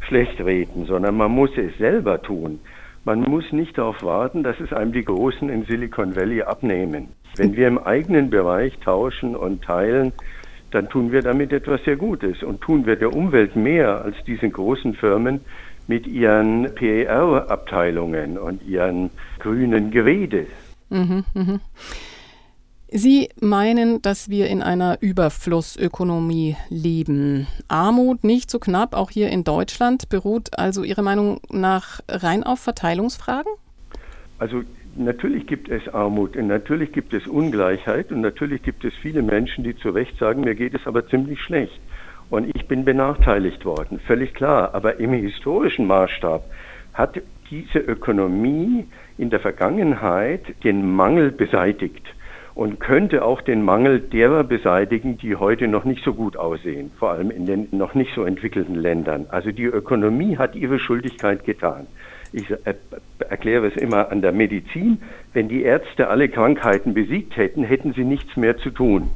schlecht 0.00 0.40
reden, 0.40 0.86
sondern 0.86 1.16
man 1.16 1.30
muss 1.30 1.50
es 1.56 1.76
selber 1.78 2.22
tun. 2.22 2.60
Man 3.04 3.20
muss 3.22 3.50
nicht 3.52 3.78
darauf 3.78 4.02
warten, 4.02 4.42
dass 4.42 4.60
es 4.60 4.72
einem 4.72 4.92
die 4.92 5.04
Großen 5.04 5.48
in 5.48 5.64
Silicon 5.64 6.16
Valley 6.16 6.42
abnehmen. 6.42 7.08
Wenn 7.36 7.56
wir 7.56 7.68
im 7.68 7.78
eigenen 7.78 8.30
Bereich 8.30 8.78
tauschen 8.78 9.34
und 9.36 9.62
teilen, 9.62 10.12
dann 10.70 10.88
tun 10.88 11.10
wir 11.10 11.22
damit 11.22 11.52
etwas 11.52 11.82
sehr 11.84 11.96
Gutes 11.96 12.42
und 12.42 12.60
tun 12.60 12.86
wir 12.86 12.96
der 12.96 13.14
Umwelt 13.14 13.56
mehr 13.56 14.02
als 14.04 14.16
diese 14.26 14.48
großen 14.48 14.94
Firmen 14.94 15.40
mit 15.86 16.06
ihren 16.06 16.72
PR-Abteilungen 16.74 18.38
und 18.38 18.62
ihren 18.66 19.10
grünen 19.38 19.90
Gerede. 19.90 20.46
Mhm, 20.90 21.24
mh. 21.34 21.60
Sie 22.92 23.28
meinen, 23.40 24.02
dass 24.02 24.30
wir 24.30 24.48
in 24.48 24.62
einer 24.62 24.98
Überflussökonomie 25.00 26.56
leben. 26.70 27.46
Armut 27.68 28.24
nicht 28.24 28.50
so 28.50 28.58
knapp, 28.58 28.94
auch 28.94 29.10
hier 29.10 29.30
in 29.30 29.44
Deutschland, 29.44 30.08
beruht 30.08 30.58
also 30.58 30.82
Ihrer 30.82 31.02
Meinung 31.02 31.40
nach 31.50 32.00
rein 32.08 32.42
auf 32.42 32.58
Verteilungsfragen? 32.58 33.52
Also 34.38 34.62
natürlich 34.96 35.46
gibt 35.46 35.68
es 35.68 35.86
Armut 35.94 36.36
und 36.36 36.48
natürlich 36.48 36.90
gibt 36.90 37.14
es 37.14 37.28
Ungleichheit 37.28 38.10
und 38.10 38.22
natürlich 38.22 38.62
gibt 38.62 38.84
es 38.84 38.92
viele 39.00 39.22
Menschen, 39.22 39.62
die 39.62 39.76
zu 39.76 39.90
Recht 39.90 40.18
sagen, 40.18 40.40
mir 40.40 40.56
geht 40.56 40.74
es 40.74 40.84
aber 40.84 41.06
ziemlich 41.06 41.40
schlecht 41.40 41.80
und 42.28 42.56
ich 42.56 42.66
bin 42.66 42.84
benachteiligt 42.84 43.64
worden. 43.64 44.00
Völlig 44.00 44.34
klar. 44.34 44.74
Aber 44.74 44.98
im 44.98 45.12
historischen 45.12 45.86
Maßstab 45.86 46.42
hat 46.94 47.20
diese 47.50 47.78
Ökonomie 47.78 48.86
in 49.16 49.30
der 49.30 49.38
Vergangenheit 49.38 50.42
den 50.64 50.92
Mangel 50.92 51.30
beseitigt 51.30 52.02
und 52.54 52.80
könnte 52.80 53.24
auch 53.24 53.40
den 53.40 53.62
Mangel 53.62 54.00
derer 54.00 54.44
beseitigen, 54.44 55.18
die 55.18 55.36
heute 55.36 55.68
noch 55.68 55.84
nicht 55.84 56.04
so 56.04 56.14
gut 56.14 56.36
aussehen, 56.36 56.90
vor 56.98 57.10
allem 57.10 57.30
in 57.30 57.46
den 57.46 57.68
noch 57.70 57.94
nicht 57.94 58.14
so 58.14 58.24
entwickelten 58.24 58.74
Ländern. 58.74 59.26
Also 59.30 59.52
die 59.52 59.64
Ökonomie 59.64 60.36
hat 60.36 60.54
ihre 60.56 60.78
Schuldigkeit 60.78 61.44
getan. 61.44 61.86
Ich 62.32 62.46
erkläre 63.28 63.66
es 63.66 63.76
immer 63.76 64.12
an 64.12 64.22
der 64.22 64.32
Medizin. 64.32 65.02
Wenn 65.32 65.48
die 65.48 65.62
Ärzte 65.62 66.08
alle 66.08 66.28
Krankheiten 66.28 66.94
besiegt 66.94 67.36
hätten, 67.36 67.64
hätten 67.64 67.92
sie 67.92 68.04
nichts 68.04 68.36
mehr 68.36 68.56
zu 68.56 68.70
tun. 68.70 69.10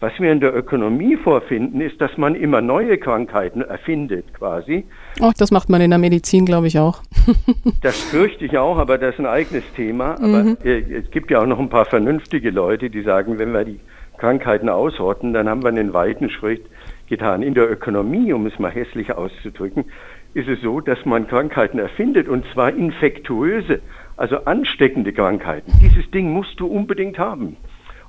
Was 0.00 0.18
wir 0.18 0.32
in 0.32 0.40
der 0.40 0.56
Ökonomie 0.56 1.16
vorfinden, 1.16 1.82
ist, 1.82 2.00
dass 2.00 2.16
man 2.16 2.34
immer 2.34 2.62
neue 2.62 2.96
Krankheiten 2.96 3.60
erfindet, 3.60 4.32
quasi. 4.32 4.84
Ach, 5.20 5.34
das 5.34 5.50
macht 5.50 5.68
man 5.68 5.82
in 5.82 5.90
der 5.90 5.98
Medizin, 5.98 6.46
glaube 6.46 6.68
ich, 6.68 6.78
auch. 6.78 7.02
das 7.82 8.00
fürchte 8.00 8.46
ich 8.46 8.56
auch, 8.56 8.78
aber 8.78 8.96
das 8.96 9.14
ist 9.14 9.20
ein 9.20 9.26
eigenes 9.26 9.64
Thema. 9.76 10.14
Aber 10.14 10.42
mhm. 10.42 10.56
es 10.64 11.10
gibt 11.10 11.30
ja 11.30 11.42
auch 11.42 11.46
noch 11.46 11.58
ein 11.58 11.68
paar 11.68 11.84
vernünftige 11.84 12.50
Leute, 12.50 12.88
die 12.88 13.02
sagen, 13.02 13.38
wenn 13.38 13.52
wir 13.52 13.64
die 13.64 13.78
Krankheiten 14.16 14.70
ausrotten, 14.70 15.34
dann 15.34 15.50
haben 15.50 15.62
wir 15.62 15.68
einen 15.68 15.92
weiten 15.92 16.30
Schritt 16.30 16.64
getan. 17.08 17.42
In 17.42 17.52
der 17.52 17.70
Ökonomie, 17.70 18.32
um 18.32 18.46
es 18.46 18.58
mal 18.58 18.70
hässlich 18.70 19.12
auszudrücken, 19.12 19.84
ist 20.32 20.48
es 20.48 20.62
so, 20.62 20.80
dass 20.80 21.04
man 21.04 21.26
Krankheiten 21.26 21.78
erfindet 21.78 22.26
und 22.26 22.46
zwar 22.54 22.72
infektuöse, 22.72 23.80
also 24.16 24.44
ansteckende 24.44 25.12
Krankheiten. 25.12 25.72
Dieses 25.82 26.10
Ding 26.10 26.32
musst 26.32 26.58
du 26.58 26.66
unbedingt 26.66 27.18
haben. 27.18 27.56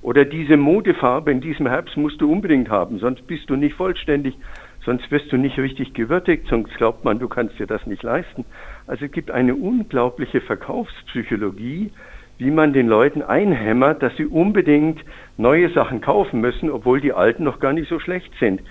Oder 0.01 0.25
diese 0.25 0.58
Modefarbe 0.58 1.31
in 1.31 1.41
diesem 1.41 1.67
Herbst 1.67 1.96
musst 1.96 2.22
du 2.22 2.31
unbedingt 2.31 2.70
haben, 2.70 2.98
sonst 2.98 3.27
bist 3.27 3.50
du 3.50 3.55
nicht 3.55 3.75
vollständig, 3.75 4.36
sonst 4.84 5.12
wirst 5.12 5.31
du 5.31 5.38
nicht 5.38 5.60
richtig 5.60 5.93
gewürdigt, 5.93 6.48
sonst 6.50 6.75
glaubt 6.77 7.05
man, 7.05 7.20
du 7.20 7.27
kannst 7.27 7.60
dir 7.60 7.67
das 7.67 7.86
nicht 7.86 8.01
leisten. 8.01 8.46
Also 8.88 9.05
es 9.05 9.12
gibt 9.12 9.29
eine 9.29 9.53
unglaubliche 9.53 10.41
Verkaufspsychologie, 10.41 11.91
wie 12.39 12.51
man 12.51 12.74
den 12.74 12.88
Leuten 12.88 13.22
einhämmert, 13.22 14.01
dass 14.01 14.15
sie 14.17 14.25
unbedingt 14.25 15.00
neue 15.38 15.70
Sachen 15.70 16.01
kaufen 16.01 16.41
müssen, 16.41 16.72
obwohl 16.72 17.00
die 17.00 17.13
alten 17.13 17.43
noch 17.43 17.60
gar 17.60 17.74
nicht 17.74 17.88
so 17.88 18.00
schlecht 18.00 18.31
sind. 18.39 18.62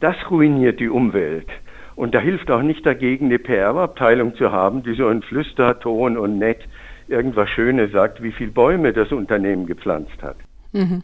Das 0.00 0.16
ruiniert 0.28 0.80
die 0.80 0.88
Umwelt. 0.88 1.46
Und 1.94 2.16
da 2.16 2.18
hilft 2.18 2.50
auch 2.50 2.62
nicht 2.62 2.84
dagegen, 2.84 3.26
eine 3.26 3.38
PR-Abteilung 3.38 4.34
zu 4.34 4.50
haben, 4.50 4.82
die 4.82 4.94
so 4.94 5.08
in 5.08 5.22
Flüsterton 5.22 6.16
und 6.16 6.38
nett 6.38 6.66
irgendwas 7.06 7.48
Schönes 7.50 7.92
sagt, 7.92 8.22
wie 8.22 8.32
viele 8.32 8.50
Bäume 8.50 8.92
das 8.92 9.12
Unternehmen 9.12 9.66
gepflanzt 9.66 10.20
hat. 10.22 10.36
Mhm. 10.72 11.02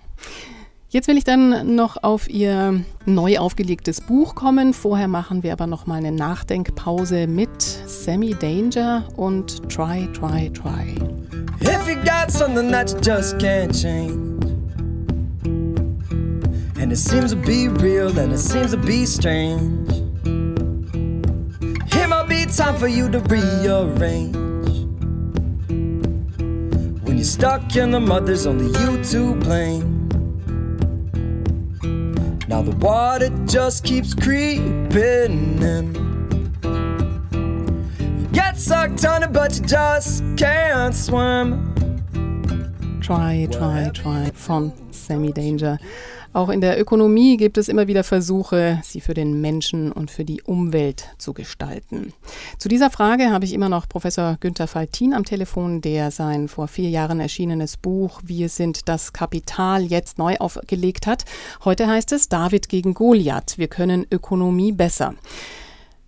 Jetzt 0.89 1.09
will 1.09 1.17
ich 1.17 1.25
dann 1.25 1.75
noch 1.75 2.03
auf 2.03 2.29
Ihr 2.29 2.85
neu 3.05 3.39
aufgelegtes 3.39 4.01
Buch 4.01 4.35
kommen. 4.35 4.73
Vorher 4.73 5.09
machen 5.09 5.43
wir 5.43 5.53
aber 5.53 5.67
noch 5.67 5.87
mal 5.87 5.97
eine 5.97 6.13
Nachdenkpause 6.13 7.27
mit 7.27 7.61
Sammy 7.61 8.35
Danger 8.35 9.05
und 9.17 9.69
Try, 9.69 10.09
Try, 10.13 10.51
Try. 10.51 10.95
If 11.61 11.89
you 11.89 11.97
got 12.05 12.31
something 12.31 12.71
that 12.71 12.93
you 12.93 12.99
just 13.01 13.37
can't 13.39 13.73
change 13.73 14.25
And 16.79 16.93
it 16.93 16.99
seems 16.99 17.33
to 17.33 17.37
be 17.37 17.69
real 17.69 18.17
and 18.19 18.33
it 18.33 18.39
seems 18.39 18.71
to 18.71 18.77
be 18.77 19.07
strange 19.07 20.07
time 22.57 22.77
for 22.77 22.89
you 22.89 23.11
to 23.11 23.19
rearrange. 23.21 24.56
Stuck 27.27 27.75
in 27.75 27.91
the 27.91 27.99
mud, 27.99 28.25
there's 28.25 28.47
only 28.47 28.67
you 28.81 29.03
to 29.03 29.35
blame. 29.35 30.09
Now 32.47 32.63
the 32.63 32.75
water 32.81 33.31
just 33.47 33.83
keeps 33.83 34.15
creeping 34.15 35.61
in. 35.61 35.95
You 38.21 38.29
get 38.33 38.57
sucked 38.57 39.05
under, 39.05 39.27
but 39.27 39.59
you 39.59 39.67
just 39.67 40.23
can't 40.37 40.95
swim. 40.95 41.76
Try, 43.07 43.47
try, 43.47 43.89
try 43.93 44.33
von 44.35 44.73
Sammy 44.91 45.33
Danger. 45.33 45.79
Auch 46.33 46.49
in 46.49 46.61
der 46.61 46.81
Ökonomie 46.81 47.37
gibt 47.37 47.57
es 47.57 47.69
immer 47.69 47.87
wieder 47.87 48.03
Versuche, 48.03 48.81
sie 48.83 49.01
für 49.01 49.15
den 49.15 49.41
Menschen 49.41 49.93
und 49.93 50.11
für 50.11 50.25
die 50.25 50.43
Umwelt 50.43 51.05
zu 51.17 51.33
gestalten. 51.33 52.13
Zu 52.59 52.69
dieser 52.69 52.91
Frage 52.91 53.31
habe 53.31 53.45
ich 53.45 53.53
immer 53.53 53.69
noch 53.69 53.89
Professor 53.89 54.37
Günther 54.41 54.67
Faltin 54.67 55.15
am 55.15 55.25
Telefon, 55.25 55.83
der 55.83 56.11
sein 56.11 56.49
vor 56.49 56.67
vier 56.67 56.91
Jahren 56.91 57.21
erschienenes 57.21 57.77
Buch 57.77 58.21
Wir 58.25 58.49
sind 58.49 58.89
das 58.89 59.13
Kapital 59.13 59.85
jetzt 59.85 60.19
neu 60.19 60.39
aufgelegt 60.39 61.07
hat. 61.07 61.27
Heute 61.65 61.87
heißt 61.87 62.11
es 62.11 62.29
David 62.29 62.69
gegen 62.69 62.93
Goliath. 62.93 63.57
Wir 63.57 63.69
können 63.69 64.05
Ökonomie 64.11 64.73
besser. 64.73 65.15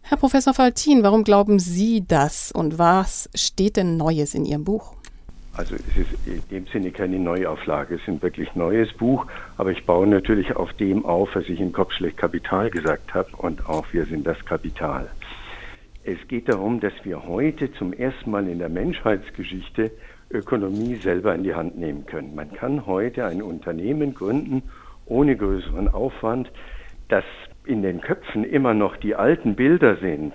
Herr 0.02 0.16
Professor 0.16 0.52
Faltin, 0.52 1.04
warum 1.04 1.22
glauben 1.22 1.60
Sie 1.60 2.04
das 2.04 2.50
und 2.50 2.76
was 2.76 3.30
steht 3.34 3.76
denn 3.76 3.96
Neues 3.96 4.34
in 4.34 4.44
Ihrem 4.44 4.64
Buch? 4.64 4.97
Also 5.58 5.74
es 5.74 5.96
ist 5.96 6.24
in 6.24 6.40
dem 6.52 6.66
Sinne 6.68 6.92
keine 6.92 7.18
Neuauflage, 7.18 7.96
es 7.96 8.02
ist 8.02 8.06
ein 8.06 8.22
wirklich 8.22 8.54
neues 8.54 8.92
Buch, 8.92 9.26
aber 9.56 9.72
ich 9.72 9.84
baue 9.86 10.06
natürlich 10.06 10.54
auf 10.54 10.72
dem 10.74 11.04
auf, 11.04 11.30
was 11.34 11.48
ich 11.48 11.58
in 11.58 11.72
Kopfschlecht 11.72 12.16
Kapital 12.16 12.70
gesagt 12.70 13.12
habe 13.12 13.30
und 13.36 13.68
auch 13.68 13.84
wir 13.90 14.04
sind 14.04 14.24
das 14.24 14.38
Kapital. 14.44 15.10
Es 16.04 16.16
geht 16.28 16.48
darum, 16.48 16.78
dass 16.78 16.92
wir 17.02 17.26
heute 17.26 17.72
zum 17.72 17.92
ersten 17.92 18.30
Mal 18.30 18.46
in 18.46 18.60
der 18.60 18.68
Menschheitsgeschichte 18.68 19.90
Ökonomie 20.30 20.94
selber 21.02 21.34
in 21.34 21.42
die 21.42 21.56
Hand 21.56 21.76
nehmen 21.76 22.06
können. 22.06 22.36
Man 22.36 22.52
kann 22.52 22.86
heute 22.86 23.24
ein 23.24 23.42
Unternehmen 23.42 24.14
gründen 24.14 24.62
ohne 25.06 25.36
größeren 25.36 25.88
Aufwand, 25.88 26.52
das 27.08 27.24
in 27.64 27.82
den 27.82 28.00
Köpfen 28.00 28.44
immer 28.44 28.74
noch 28.74 28.96
die 28.96 29.16
alten 29.16 29.56
Bilder 29.56 29.96
sind, 29.96 30.34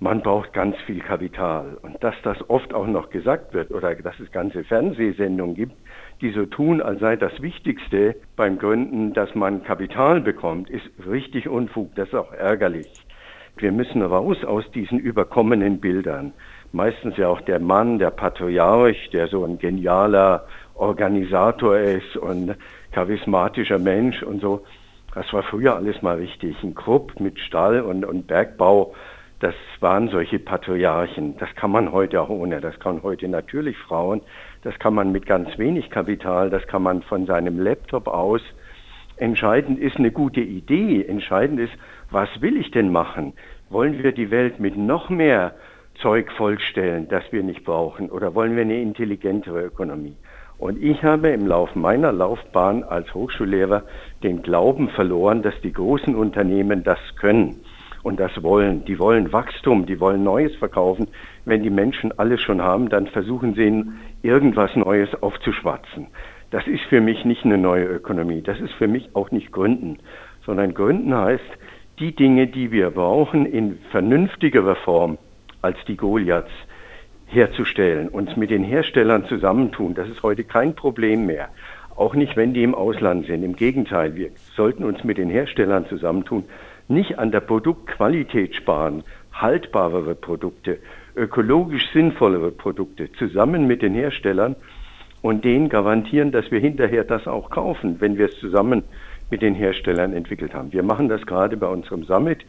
man 0.00 0.22
braucht 0.22 0.54
ganz 0.54 0.76
viel 0.86 1.00
Kapital. 1.00 1.76
Und 1.82 2.02
dass 2.02 2.14
das 2.22 2.38
oft 2.48 2.72
auch 2.72 2.86
noch 2.86 3.10
gesagt 3.10 3.52
wird 3.52 3.70
oder 3.70 3.94
dass 3.94 4.18
es 4.18 4.32
ganze 4.32 4.64
Fernsehsendungen 4.64 5.54
gibt, 5.54 5.74
die 6.22 6.30
so 6.30 6.46
tun, 6.46 6.80
als 6.80 7.00
sei 7.00 7.16
das 7.16 7.40
Wichtigste 7.40 8.16
beim 8.34 8.58
Gründen, 8.58 9.12
dass 9.12 9.34
man 9.34 9.62
Kapital 9.62 10.20
bekommt, 10.22 10.70
ist 10.70 10.88
richtig 11.06 11.48
Unfug. 11.48 11.94
Das 11.94 12.08
ist 12.08 12.14
auch 12.14 12.32
ärgerlich. 12.32 12.88
Wir 13.56 13.72
müssen 13.72 14.00
raus 14.00 14.42
aus 14.44 14.64
diesen 14.72 14.98
überkommenen 14.98 15.80
Bildern. 15.80 16.32
Meistens 16.72 17.16
ja 17.18 17.28
auch 17.28 17.42
der 17.42 17.60
Mann, 17.60 17.98
der 17.98 18.10
Patriarch, 18.10 19.10
der 19.12 19.26
so 19.28 19.44
ein 19.44 19.58
genialer 19.58 20.46
Organisator 20.74 21.76
ist 21.76 22.16
und 22.16 22.54
charismatischer 22.92 23.78
Mensch 23.78 24.22
und 24.22 24.40
so. 24.40 24.64
Das 25.14 25.30
war 25.32 25.42
früher 25.42 25.76
alles 25.76 26.00
mal 26.00 26.20
wichtig. 26.20 26.56
Ein 26.62 26.74
Krupp 26.74 27.20
mit 27.20 27.38
Stall 27.38 27.82
und, 27.82 28.04
und 28.04 28.28
Bergbau 28.28 28.94
das 29.40 29.54
waren 29.80 30.08
solche 30.08 30.38
Patriarchen. 30.38 31.38
Das 31.38 31.48
kann 31.56 31.70
man 31.70 31.92
heute 31.92 32.20
auch 32.20 32.28
ohne. 32.28 32.60
Das 32.60 32.78
kann 32.78 33.02
heute 33.02 33.26
natürlich 33.26 33.76
Frauen. 33.78 34.20
Das 34.62 34.78
kann 34.78 34.94
man 34.94 35.12
mit 35.12 35.24
ganz 35.24 35.58
wenig 35.58 35.88
Kapital. 35.88 36.50
Das 36.50 36.66
kann 36.66 36.82
man 36.82 37.02
von 37.02 37.24
seinem 37.24 37.58
Laptop 37.58 38.06
aus. 38.06 38.42
Entscheidend 39.16 39.78
ist 39.78 39.96
eine 39.96 40.10
gute 40.10 40.42
Idee. 40.42 41.04
Entscheidend 41.06 41.58
ist, 41.58 41.72
was 42.10 42.28
will 42.42 42.58
ich 42.58 42.70
denn 42.70 42.92
machen? 42.92 43.32
Wollen 43.70 44.02
wir 44.02 44.12
die 44.12 44.30
Welt 44.30 44.60
mit 44.60 44.76
noch 44.76 45.08
mehr 45.08 45.54
Zeug 46.02 46.30
vollstellen, 46.32 47.08
das 47.08 47.24
wir 47.30 47.42
nicht 47.42 47.64
brauchen? 47.64 48.10
Oder 48.10 48.34
wollen 48.34 48.56
wir 48.56 48.62
eine 48.62 48.80
intelligentere 48.80 49.64
Ökonomie? 49.64 50.16
Und 50.58 50.82
ich 50.82 51.02
habe 51.02 51.30
im 51.30 51.46
Lauf 51.46 51.74
meiner 51.74 52.12
Laufbahn 52.12 52.84
als 52.84 53.14
Hochschullehrer 53.14 53.84
den 54.22 54.42
Glauben 54.42 54.90
verloren, 54.90 55.40
dass 55.40 55.58
die 55.62 55.72
großen 55.72 56.14
Unternehmen 56.14 56.84
das 56.84 56.98
können 57.18 57.62
und 58.02 58.18
das 58.18 58.42
wollen. 58.42 58.84
Die 58.84 58.98
wollen 58.98 59.32
Wachstum, 59.32 59.86
die 59.86 60.00
wollen 60.00 60.24
Neues 60.24 60.54
verkaufen. 60.56 61.08
Wenn 61.44 61.62
die 61.62 61.70
Menschen 61.70 62.18
alles 62.18 62.40
schon 62.40 62.62
haben, 62.62 62.88
dann 62.88 63.06
versuchen 63.06 63.54
sie 63.54 63.84
irgendwas 64.22 64.74
Neues 64.76 65.10
aufzuschwatzen. 65.22 66.06
Das 66.50 66.66
ist 66.66 66.82
für 66.84 67.00
mich 67.00 67.24
nicht 67.24 67.44
eine 67.44 67.58
neue 67.58 67.84
Ökonomie. 67.84 68.42
Das 68.42 68.60
ist 68.60 68.72
für 68.72 68.88
mich 68.88 69.14
auch 69.14 69.30
nicht 69.30 69.52
Gründen, 69.52 69.98
sondern 70.44 70.74
Gründen 70.74 71.14
heißt, 71.14 71.44
die 71.98 72.14
Dinge, 72.14 72.46
die 72.46 72.72
wir 72.72 72.90
brauchen, 72.90 73.46
in 73.46 73.78
vernünftigerer 73.90 74.76
Form 74.76 75.18
als 75.62 75.76
die 75.86 75.96
Goliaths 75.96 76.50
herzustellen, 77.26 78.08
uns 78.08 78.36
mit 78.36 78.50
den 78.50 78.64
Herstellern 78.64 79.26
zusammentun. 79.26 79.94
Das 79.94 80.08
ist 80.08 80.22
heute 80.22 80.42
kein 80.42 80.74
Problem 80.74 81.26
mehr. 81.26 81.50
Auch 81.94 82.14
nicht, 82.14 82.36
wenn 82.36 82.54
die 82.54 82.62
im 82.62 82.74
Ausland 82.74 83.26
sind. 83.26 83.44
Im 83.44 83.54
Gegenteil, 83.54 84.16
wir 84.16 84.30
sollten 84.56 84.84
uns 84.84 85.04
mit 85.04 85.18
den 85.18 85.30
Herstellern 85.30 85.86
zusammentun, 85.86 86.44
nicht 86.90 87.18
an 87.18 87.30
der 87.30 87.40
Produktqualität 87.40 88.54
sparen, 88.54 89.04
haltbarere 89.32 90.14
Produkte, 90.14 90.78
ökologisch 91.16 91.90
sinnvollere 91.92 92.50
Produkte 92.50 93.10
zusammen 93.12 93.66
mit 93.66 93.82
den 93.82 93.94
Herstellern 93.94 94.56
und 95.22 95.44
denen 95.44 95.68
garantieren, 95.68 96.32
dass 96.32 96.50
wir 96.50 96.60
hinterher 96.60 97.04
das 97.04 97.26
auch 97.26 97.50
kaufen, 97.50 97.96
wenn 98.00 98.18
wir 98.18 98.26
es 98.26 98.38
zusammen 98.40 98.82
mit 99.30 99.42
den 99.42 99.54
Herstellern 99.54 100.12
entwickelt 100.12 100.54
haben. 100.54 100.72
Wir 100.72 100.82
machen 100.82 101.08
das 101.08 101.24
gerade 101.26 101.56
bei 101.56 101.66
unserem 101.66 102.04
Summit. 102.04 102.44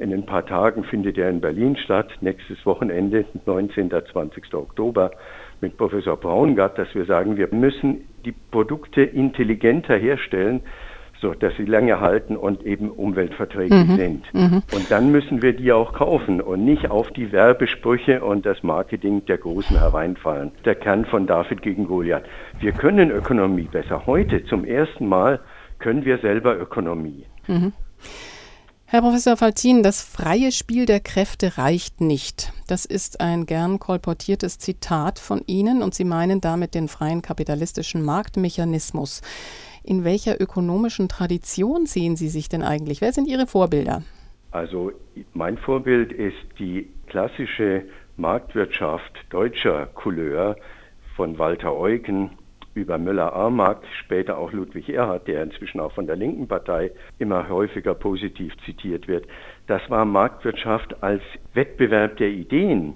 In 0.00 0.12
ein 0.12 0.26
paar 0.26 0.44
Tagen 0.44 0.82
findet 0.84 1.16
er 1.18 1.30
in 1.30 1.40
Berlin 1.40 1.76
statt, 1.76 2.10
nächstes 2.20 2.66
Wochenende, 2.66 3.24
19. 3.46 3.90
20. 3.90 4.52
Oktober, 4.54 5.12
mit 5.60 5.76
Professor 5.76 6.16
Braungart, 6.16 6.76
dass 6.78 6.92
wir 6.94 7.04
sagen, 7.04 7.36
wir 7.36 7.48
müssen 7.52 8.08
die 8.24 8.32
Produkte 8.32 9.02
intelligenter 9.02 9.96
herstellen, 9.96 10.62
so 11.24 11.32
dass 11.32 11.56
sie 11.56 11.64
lange 11.64 12.00
halten 12.00 12.36
und 12.36 12.66
eben 12.66 12.90
umweltverträglich 12.90 13.88
mhm. 13.88 13.96
sind. 13.96 14.34
Mhm. 14.34 14.62
Und 14.72 14.90
dann 14.90 15.10
müssen 15.10 15.40
wir 15.40 15.54
die 15.54 15.72
auch 15.72 15.94
kaufen 15.94 16.42
und 16.42 16.66
nicht 16.66 16.90
auf 16.90 17.10
die 17.12 17.32
Werbesprüche 17.32 18.22
und 18.22 18.44
das 18.44 18.62
Marketing 18.62 19.24
der 19.24 19.38
Großen 19.38 19.78
hereinfallen. 19.78 20.52
Der 20.66 20.74
Kern 20.74 21.06
von 21.06 21.26
David 21.26 21.62
gegen 21.62 21.86
Goliath. 21.86 22.24
Wir 22.60 22.72
können 22.72 23.10
Ökonomie 23.10 23.68
besser. 23.72 24.04
Heute 24.04 24.44
zum 24.44 24.66
ersten 24.66 25.06
Mal 25.06 25.40
können 25.78 26.04
wir 26.04 26.18
selber 26.18 26.58
Ökonomie. 26.58 27.24
Mhm. 27.46 27.72
Herr 28.84 29.00
Professor 29.00 29.38
Faltin, 29.38 29.82
das 29.82 30.02
freie 30.02 30.52
Spiel 30.52 30.84
der 30.84 31.00
Kräfte 31.00 31.56
reicht 31.56 32.02
nicht. 32.02 32.52
Das 32.66 32.84
ist 32.84 33.20
ein 33.22 33.46
gern 33.46 33.78
kolportiertes 33.78 34.58
Zitat 34.58 35.18
von 35.18 35.40
Ihnen 35.46 35.82
und 35.82 35.94
Sie 35.94 36.04
meinen 36.04 36.42
damit 36.42 36.74
den 36.74 36.88
freien 36.88 37.22
kapitalistischen 37.22 38.02
Marktmechanismus. 38.02 39.22
In 39.86 40.02
welcher 40.02 40.40
ökonomischen 40.40 41.10
Tradition 41.10 41.84
sehen 41.84 42.16
Sie 42.16 42.28
sich 42.28 42.48
denn 42.48 42.62
eigentlich? 42.62 43.02
Wer 43.02 43.12
sind 43.12 43.28
Ihre 43.28 43.46
Vorbilder? 43.46 44.02
Also 44.50 44.92
mein 45.34 45.58
Vorbild 45.58 46.10
ist 46.10 46.36
die 46.58 46.88
klassische 47.06 47.82
Marktwirtschaft 48.16 49.12
deutscher 49.28 49.86
Couleur 49.86 50.56
von 51.16 51.38
Walter 51.38 51.76
Eucken 51.76 52.30
über 52.72 52.96
Müller-Armack, 52.96 53.82
später 54.00 54.38
auch 54.38 54.52
Ludwig 54.52 54.88
Erhard, 54.88 55.28
der 55.28 55.42
inzwischen 55.42 55.80
auch 55.80 55.92
von 55.92 56.06
der 56.06 56.16
linken 56.16 56.48
Partei 56.48 56.90
immer 57.18 57.48
häufiger 57.50 57.94
positiv 57.94 58.54
zitiert 58.64 59.06
wird. 59.06 59.26
Das 59.66 59.82
war 59.90 60.06
Marktwirtschaft 60.06 61.02
als 61.02 61.22
Wettbewerb 61.52 62.16
der 62.16 62.30
Ideen, 62.30 62.94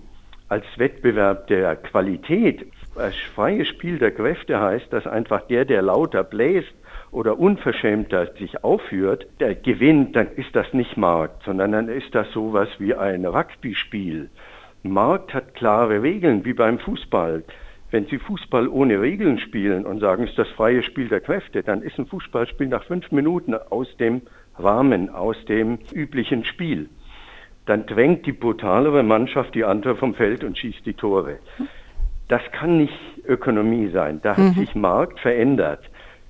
als 0.48 0.64
Wettbewerb 0.78 1.48
der 1.48 1.76
Qualität. 1.76 2.66
Das 2.94 3.14
freie 3.34 3.64
Spiel 3.64 3.98
der 3.98 4.10
Kräfte 4.10 4.58
heißt, 4.58 4.92
dass 4.92 5.06
einfach 5.06 5.42
der, 5.46 5.64
der 5.64 5.82
lauter 5.82 6.24
bläst, 6.24 6.72
oder 7.10 7.38
unverschämter 7.38 8.34
sich 8.38 8.62
aufführt, 8.62 9.26
der 9.40 9.54
gewinnt, 9.54 10.14
dann 10.16 10.28
ist 10.36 10.54
das 10.54 10.72
nicht 10.72 10.96
Markt, 10.96 11.44
sondern 11.44 11.72
dann 11.72 11.88
ist 11.88 12.14
das 12.14 12.30
sowas 12.32 12.68
wie 12.78 12.94
ein 12.94 13.24
Rugby-Spiel. 13.24 14.30
Markt 14.82 15.34
hat 15.34 15.54
klare 15.54 16.02
Regeln, 16.02 16.44
wie 16.44 16.52
beim 16.52 16.78
Fußball. 16.78 17.44
Wenn 17.90 18.06
Sie 18.06 18.18
Fußball 18.18 18.68
ohne 18.68 19.00
Regeln 19.00 19.38
spielen 19.38 19.86
und 19.86 20.00
sagen, 20.00 20.24
es 20.24 20.30
ist 20.30 20.38
das 20.38 20.48
freie 20.48 20.82
Spiel 20.82 21.08
der 21.08 21.20
Kräfte, 21.20 21.62
dann 21.62 21.82
ist 21.82 21.98
ein 21.98 22.06
Fußballspiel 22.06 22.68
nach 22.68 22.84
fünf 22.84 23.10
Minuten 23.10 23.54
aus 23.54 23.88
dem 23.96 24.22
Rahmen, 24.58 25.08
aus 25.08 25.42
dem 25.46 25.78
üblichen 25.92 26.44
Spiel. 26.44 26.90
Dann 27.64 27.86
drängt 27.86 28.26
die 28.26 28.32
brutalere 28.32 29.02
Mannschaft 29.02 29.54
die 29.54 29.64
andere 29.64 29.96
vom 29.96 30.14
Feld 30.14 30.44
und 30.44 30.58
schießt 30.58 30.84
die 30.84 30.94
Tore. 30.94 31.38
Das 32.28 32.42
kann 32.52 32.76
nicht 32.76 32.98
Ökonomie 33.26 33.88
sein. 33.88 34.20
Da 34.22 34.36
hat 34.36 34.38
mhm. 34.38 34.52
sich 34.52 34.74
Markt 34.74 35.20
verändert. 35.20 35.80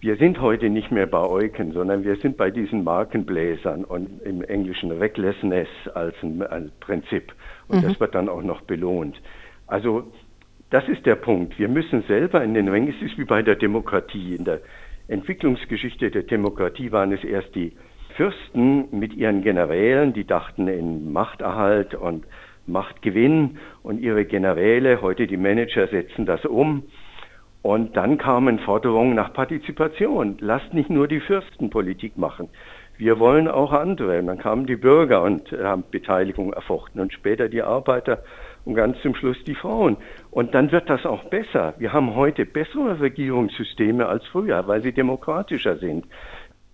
Wir 0.00 0.16
sind 0.16 0.40
heute 0.40 0.70
nicht 0.70 0.92
mehr 0.92 1.06
bei 1.06 1.26
Euken, 1.28 1.72
sondern 1.72 2.04
wir 2.04 2.14
sind 2.16 2.36
bei 2.36 2.52
diesen 2.52 2.84
Markenbläsern 2.84 3.84
und 3.84 4.22
im 4.22 4.42
Englischen 4.44 4.92
Recklessness 4.92 5.68
als 5.92 6.14
ein, 6.22 6.40
ein 6.42 6.70
Prinzip. 6.78 7.32
Und 7.66 7.82
mhm. 7.82 7.88
das 7.88 8.00
wird 8.00 8.14
dann 8.14 8.28
auch 8.28 8.42
noch 8.42 8.60
belohnt. 8.60 9.20
Also 9.66 10.04
das 10.70 10.88
ist 10.88 11.04
der 11.04 11.16
Punkt. 11.16 11.58
Wir 11.58 11.68
müssen 11.68 12.02
selber 12.02 12.44
in 12.44 12.54
den 12.54 12.68
Rängen, 12.68 12.94
es 12.94 13.02
ist 13.02 13.18
wie 13.18 13.24
bei 13.24 13.42
der 13.42 13.56
Demokratie. 13.56 14.36
In 14.36 14.44
der 14.44 14.60
Entwicklungsgeschichte 15.08 16.12
der 16.12 16.22
Demokratie 16.22 16.92
waren 16.92 17.10
es 17.10 17.24
erst 17.24 17.54
die 17.56 17.72
Fürsten 18.16 18.88
mit 18.96 19.14
ihren 19.14 19.42
Generälen, 19.42 20.12
die 20.12 20.24
dachten 20.24 20.68
in 20.68 21.12
Machterhalt 21.12 21.94
und 21.94 22.24
Macht 22.66 23.00
gewinnen 23.00 23.58
und 23.82 23.98
ihre 24.00 24.26
Generäle, 24.26 25.00
heute 25.00 25.26
die 25.26 25.38
Manager, 25.38 25.88
setzen 25.88 26.26
das 26.26 26.44
um. 26.44 26.84
Und 27.62 27.96
dann 27.96 28.18
kamen 28.18 28.60
Forderungen 28.60 29.14
nach 29.14 29.32
Partizipation. 29.32 30.36
Lasst 30.40 30.72
nicht 30.74 30.90
nur 30.90 31.08
die 31.08 31.20
Fürsten 31.20 31.70
Politik 31.70 32.16
machen. 32.16 32.48
Wir 32.96 33.18
wollen 33.18 33.48
auch 33.48 33.72
andere. 33.72 34.18
Und 34.18 34.26
dann 34.26 34.38
kamen 34.38 34.66
die 34.66 34.76
Bürger 34.76 35.22
und 35.22 35.52
haben 35.52 35.84
Beteiligung 35.90 36.52
erfochten 36.52 37.00
und 37.00 37.12
später 37.12 37.48
die 37.48 37.62
Arbeiter 37.62 38.22
und 38.64 38.74
ganz 38.74 39.00
zum 39.00 39.14
Schluss 39.14 39.42
die 39.44 39.54
Frauen. 39.54 39.96
Und 40.30 40.54
dann 40.54 40.72
wird 40.72 40.90
das 40.90 41.06
auch 41.06 41.24
besser. 41.24 41.74
Wir 41.78 41.92
haben 41.92 42.14
heute 42.14 42.44
bessere 42.44 43.00
Regierungssysteme 43.00 44.06
als 44.06 44.26
früher, 44.26 44.66
weil 44.68 44.82
sie 44.82 44.92
demokratischer 44.92 45.78
sind. 45.78 46.06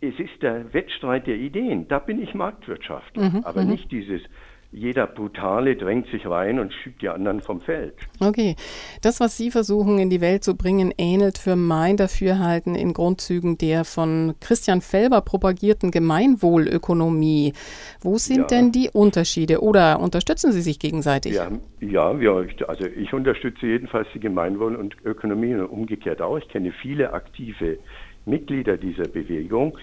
Es 0.01 0.19
ist 0.19 0.43
der 0.43 0.75
Wettstreit 0.75 1.27
der 1.27 1.37
Ideen. 1.37 1.89
Da 1.89 1.99
bin 1.99 2.21
ich 2.23 2.35
Marktwirtschaft, 2.35 3.17
mhm, 3.17 3.43
aber 3.45 3.63
mhm. 3.63 3.71
nicht 3.71 3.91
dieses 3.91 4.23
jeder 4.75 5.07
Brutale 5.07 5.77
drängt 5.77 6.09
sich 6.09 6.27
rein 6.27 6.59
und 6.59 6.73
schiebt 6.73 7.01
die 7.01 7.09
anderen 7.09 7.41
vom 7.41 7.61
Feld. 7.61 7.95
Okay. 8.21 8.57
Das, 9.03 9.21
was 9.21 9.37
Sie 9.37 9.51
versuchen 9.51 9.99
in 9.99 10.11
die 10.11 10.21
Welt 10.21 10.43
zu 10.43 10.57
bringen, 10.57 10.93
ähnelt 10.99 11.39
für 11.39 11.55
mein 11.55 11.97
Dafürhalten 11.97 12.75
in 12.75 12.93
Grundzügen 12.93 13.57
der 13.57 13.85
von 13.85 14.35
Christian 14.41 14.81
Felber 14.81 15.21
propagierten 15.21 15.93
Gemeinwohlökonomie. 15.93 17.53
Wo 18.01 18.19
sind 18.19 18.39
ja. 18.39 18.47
denn 18.47 18.73
die 18.73 18.91
Unterschiede 18.93 19.63
oder 19.63 20.01
unterstützen 20.01 20.51
Sie 20.51 20.63
sich 20.63 20.81
gegenseitig? 20.81 21.35
Ja, 21.35 21.49
ja 21.81 22.19
wir, 22.19 22.49
also 22.67 22.87
ich 22.87 23.13
unterstütze 23.13 23.67
jedenfalls 23.67 24.09
die 24.13 24.21
Gemeinwohl- 24.21 24.77
und 24.77 24.97
Ökonomie 25.05 25.55
und 25.55 25.67
umgekehrt 25.67 26.21
auch. 26.21 26.37
Ich 26.39 26.49
kenne 26.49 26.73
viele 26.83 27.13
aktive 27.13 27.79
Mitglieder 28.27 28.77
dieser 28.77 29.07
Bewegung. 29.07 29.79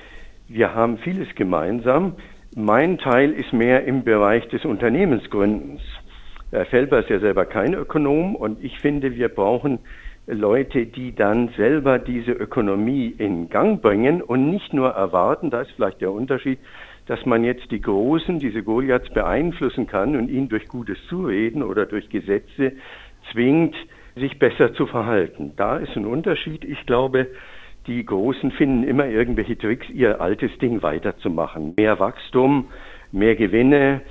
Wir 0.50 0.76
haben 0.76 0.98
vieles 0.98 1.34
gemeinsam. 1.36 2.18
Mein 2.56 2.98
Teil 2.98 3.32
ist 3.32 3.54
mehr 3.54 3.86
im 3.86 4.04
Bereich 4.04 4.46
des 4.50 4.66
Unternehmensgründens. 4.66 5.80
Herr 6.52 6.66
Felber 6.66 7.00
ist 7.00 7.10
ja 7.10 7.20
selber 7.20 7.46
kein 7.46 7.74
Ökonom 7.74 8.36
und 8.36 8.62
ich 8.62 8.78
finde, 8.80 9.16
wir 9.16 9.30
brauchen 9.30 9.80
Leute, 10.28 10.86
die 10.86 11.16
dann 11.16 11.48
selber 11.56 11.98
diese 11.98 12.34
Ökonomie 12.34 13.16
in 13.18 13.48
Gang 13.50 13.82
bringen 13.82 14.22
und 14.22 14.50
nicht 14.50 14.74
nur 14.74 14.90
erwarten, 14.90 15.50
da 15.50 15.62
ist 15.62 15.72
vielleicht 15.78 16.02
der 16.02 16.12
Unterschied, 16.12 16.60
dass 17.06 17.26
man 17.26 17.46
jetzt 17.46 17.72
die 17.72 17.80
Großen, 17.80 18.40
diese 18.40 18.64
Goliaths 18.64 19.10
beeinflussen 19.14 19.88
kann 19.88 20.18
und 20.18 20.28
ihnen 20.28 20.50
durch 20.50 20.68
gutes 20.68 20.98
Zureden 21.08 21.64
oder 21.64 21.86
durch 21.86 22.10
Gesetze 22.10 22.74
zwingt, 23.32 23.78
sich 24.18 24.40
besser 24.40 24.74
zu 24.74 24.88
verhalten. 24.88 25.54
Da 25.56 25.78
ist 25.78 25.96
ein 25.96 26.06
Unterschied. 26.06 26.66
Ich 26.66 26.86
glaube, 26.86 27.28
die 27.88 28.06
Großen 28.06 28.52
finden 28.52 28.84
immer 28.84 29.08
irgendwelche 29.08 29.58
Tricks, 29.58 29.90
ihr 29.90 30.22
altes 30.22 30.52
Ding 30.60 30.84
weiterzumachen. 30.84 31.74
Mehr 31.78 32.00
Wachstum, 32.00 32.68
mehr 33.12 33.36
Gewinne. 33.36 34.02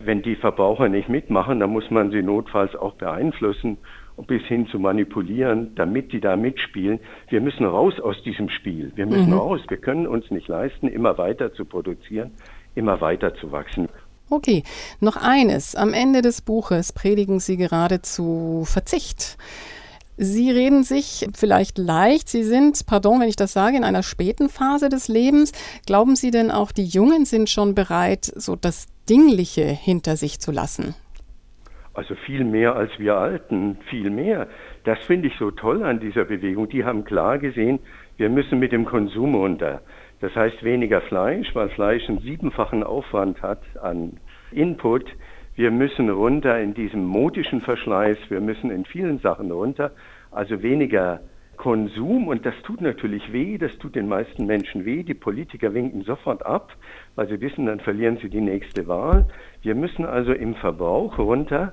Wenn 0.00 0.22
die 0.22 0.36
Verbraucher 0.36 0.88
nicht 0.88 1.08
mitmachen, 1.08 1.60
dann 1.60 1.70
muss 1.70 1.90
man 1.90 2.10
sie 2.10 2.22
notfalls 2.22 2.74
auch 2.76 2.94
beeinflussen 2.94 3.78
und 4.16 4.26
bis 4.26 4.42
hin 4.44 4.66
zu 4.68 4.78
manipulieren, 4.78 5.74
damit 5.74 6.12
die 6.12 6.20
da 6.20 6.36
mitspielen. 6.36 7.00
Wir 7.28 7.40
müssen 7.40 7.64
raus 7.64 8.00
aus 8.00 8.20
diesem 8.22 8.48
Spiel. 8.48 8.92
Wir 8.94 9.06
müssen 9.06 9.30
mhm. 9.30 9.38
raus. 9.38 9.60
Wir 9.68 9.76
können 9.76 10.06
uns 10.06 10.30
nicht 10.30 10.48
leisten, 10.48 10.88
immer 10.88 11.18
weiter 11.18 11.52
zu 11.52 11.64
produzieren, 11.64 12.30
immer 12.74 13.00
weiter 13.00 13.34
zu 13.34 13.52
wachsen. 13.52 13.88
Okay, 14.30 14.62
noch 15.00 15.16
eines. 15.16 15.74
Am 15.74 15.94
Ende 15.94 16.20
des 16.20 16.42
Buches 16.42 16.92
predigen 16.92 17.40
Sie 17.40 17.56
geradezu 17.56 18.64
Verzicht. 18.66 19.38
Sie 20.20 20.50
reden 20.50 20.82
sich 20.82 21.28
vielleicht 21.32 21.78
leicht, 21.78 22.28
Sie 22.28 22.42
sind, 22.42 22.86
pardon, 22.86 23.20
wenn 23.20 23.28
ich 23.28 23.36
das 23.36 23.52
sage, 23.52 23.76
in 23.76 23.84
einer 23.84 24.02
späten 24.02 24.48
Phase 24.48 24.88
des 24.88 25.06
Lebens. 25.06 25.52
Glauben 25.86 26.16
Sie 26.16 26.32
denn 26.32 26.50
auch, 26.50 26.72
die 26.72 26.86
Jungen 26.86 27.24
sind 27.24 27.48
schon 27.48 27.76
bereit, 27.76 28.24
so 28.24 28.56
das 28.56 28.88
Dingliche 29.08 29.62
hinter 29.62 30.16
sich 30.16 30.40
zu 30.40 30.50
lassen? 30.50 30.96
Also 31.94 32.16
viel 32.26 32.42
mehr 32.42 32.74
als 32.74 32.90
wir 32.98 33.16
Alten, 33.16 33.78
viel 33.90 34.10
mehr. 34.10 34.48
Das 34.82 34.98
finde 35.06 35.28
ich 35.28 35.34
so 35.38 35.52
toll 35.52 35.84
an 35.84 36.00
dieser 36.00 36.24
Bewegung. 36.24 36.68
Die 36.68 36.82
haben 36.82 37.04
klar 37.04 37.38
gesehen, 37.38 37.78
wir 38.16 38.28
müssen 38.28 38.58
mit 38.58 38.72
dem 38.72 38.86
Konsum 38.86 39.36
runter. 39.36 39.82
Das 40.20 40.34
heißt 40.34 40.64
weniger 40.64 41.00
Fleisch, 41.02 41.54
weil 41.54 41.68
Fleisch 41.68 42.08
einen 42.08 42.18
siebenfachen 42.18 42.82
Aufwand 42.82 43.40
hat 43.40 43.62
an 43.80 44.18
Input. 44.50 45.04
Wir 45.58 45.72
müssen 45.72 46.08
runter 46.08 46.60
in 46.60 46.72
diesem 46.72 47.04
modischen 47.04 47.60
Verschleiß, 47.60 48.16
wir 48.28 48.40
müssen 48.40 48.70
in 48.70 48.84
vielen 48.84 49.18
Sachen 49.18 49.50
runter, 49.50 49.90
also 50.30 50.62
weniger 50.62 51.18
Konsum 51.56 52.28
und 52.28 52.46
das 52.46 52.54
tut 52.62 52.80
natürlich 52.80 53.32
weh, 53.32 53.58
das 53.58 53.76
tut 53.78 53.96
den 53.96 54.06
meisten 54.06 54.46
Menschen 54.46 54.84
weh. 54.84 55.02
Die 55.02 55.14
Politiker 55.14 55.74
winken 55.74 56.02
sofort 56.02 56.46
ab, 56.46 56.76
weil 57.16 57.26
sie 57.26 57.40
wissen, 57.40 57.66
dann 57.66 57.80
verlieren 57.80 58.18
sie 58.22 58.28
die 58.30 58.40
nächste 58.40 58.86
Wahl. 58.86 59.26
Wir 59.60 59.74
müssen 59.74 60.04
also 60.04 60.32
im 60.32 60.54
Verbrauch 60.54 61.18
runter, 61.18 61.72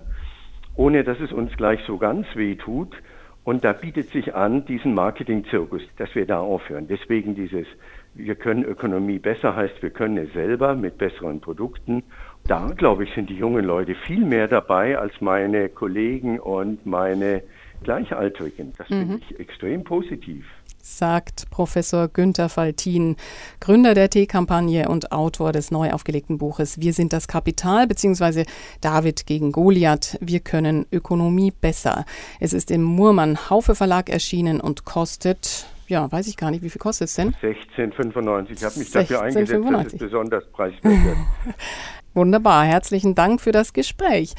ohne 0.76 1.04
dass 1.04 1.20
es 1.20 1.32
uns 1.32 1.56
gleich 1.56 1.80
so 1.86 2.00
ganz 2.00 2.26
weh 2.34 2.56
tut. 2.56 2.96
Und 3.44 3.64
da 3.64 3.74
bietet 3.74 4.10
sich 4.10 4.34
an, 4.34 4.66
diesen 4.66 4.96
Marketing-Zirkus, 4.96 5.84
dass 5.98 6.16
wir 6.16 6.26
da 6.26 6.40
aufhören. 6.40 6.88
Deswegen 6.88 7.36
dieses, 7.36 7.68
wir 8.16 8.36
können 8.36 8.64
Ökonomie 8.64 9.20
besser, 9.20 9.56
heißt, 9.56 9.82
wir 9.82 9.92
können 9.92 10.18
es 10.18 10.34
selber 10.34 10.74
mit 10.76 10.98
besseren 10.98 11.42
Produkten 11.42 12.04
da, 12.48 12.72
glaube 12.78 13.06
ich, 13.06 13.14
sind 13.16 13.30
die 13.30 13.36
jungen 13.36 13.66
Leute 13.66 13.96
viel 14.06 14.24
mehr 14.24 14.48
dabei 14.48 14.98
als 14.98 15.14
meine 15.20 15.68
Kollegen 15.70 16.40
und 16.40 16.86
meine 16.86 17.42
Gleichaltrigen. 17.84 18.74
Das 18.78 18.90
mhm. 18.90 19.00
finde 19.00 19.22
ich 19.28 19.40
extrem 19.40 19.84
positiv. 19.84 20.46
Sagt 20.78 21.50
Professor 21.50 22.08
Günther 22.08 22.48
Faltin, 22.48 23.16
Gründer 23.60 23.96
der 23.96 24.12
T-Kampagne 24.12 24.88
und 24.88 25.12
Autor 25.12 25.52
des 25.52 25.72
neu 25.72 25.92
aufgelegten 25.92 26.38
Buches 26.38 26.80
Wir 26.80 26.94
sind 26.94 27.12
das 27.12 27.28
Kapital 27.28 27.88
bzw. 27.88 28.46
David 28.82 29.26
gegen 29.26 29.52
Goliath. 29.52 30.16
Wir 30.22 30.42
können 30.42 30.86
Ökonomie 30.92 31.52
besser. 31.60 32.06
Es 32.40 32.54
ist 32.54 32.70
im 32.70 32.84
Murmann 32.84 33.50
Haufe 33.50 33.74
Verlag 33.74 34.12
erschienen 34.12 34.62
und 34.62 34.86
kostet 34.86 35.66
ja, 35.88 36.12
weiß 36.12 36.28
ich 36.28 36.38
gar 36.38 36.52
nicht, 36.52 36.64
wie 36.64 36.70
viel 36.70 36.80
kostet 36.80 37.08
es 37.08 37.16
denn? 37.16 37.34
16,95. 37.42 38.52
Ich 38.52 38.64
habe 38.64 38.80
mich 38.80 38.92
dafür 38.92 39.22
eingesetzt, 39.22 39.66
dass 39.72 39.86
es 39.88 39.98
besonders 39.98 40.52
preiswert 40.52 40.84
wird. 40.84 41.18
Wunderbar, 42.14 42.64
herzlichen 42.64 43.14
Dank 43.14 43.42
für 43.42 43.52
das 43.52 43.74
Gespräch. 43.74 44.36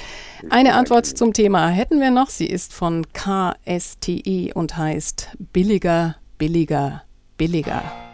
Eine 0.49 0.75
Antwort 0.75 1.05
zum 1.05 1.35
Thema 1.35 1.69
hätten 1.69 2.01
wir 2.01 2.11
noch. 2.11 2.31
Sie 2.31 2.47
ist 2.47 2.73
von 2.73 3.05
KSTE 3.13 4.53
und 4.55 4.79
heißt 4.79 5.37
billiger, 5.53 6.17
billiger, 6.39 7.03
billiger. 7.37 8.06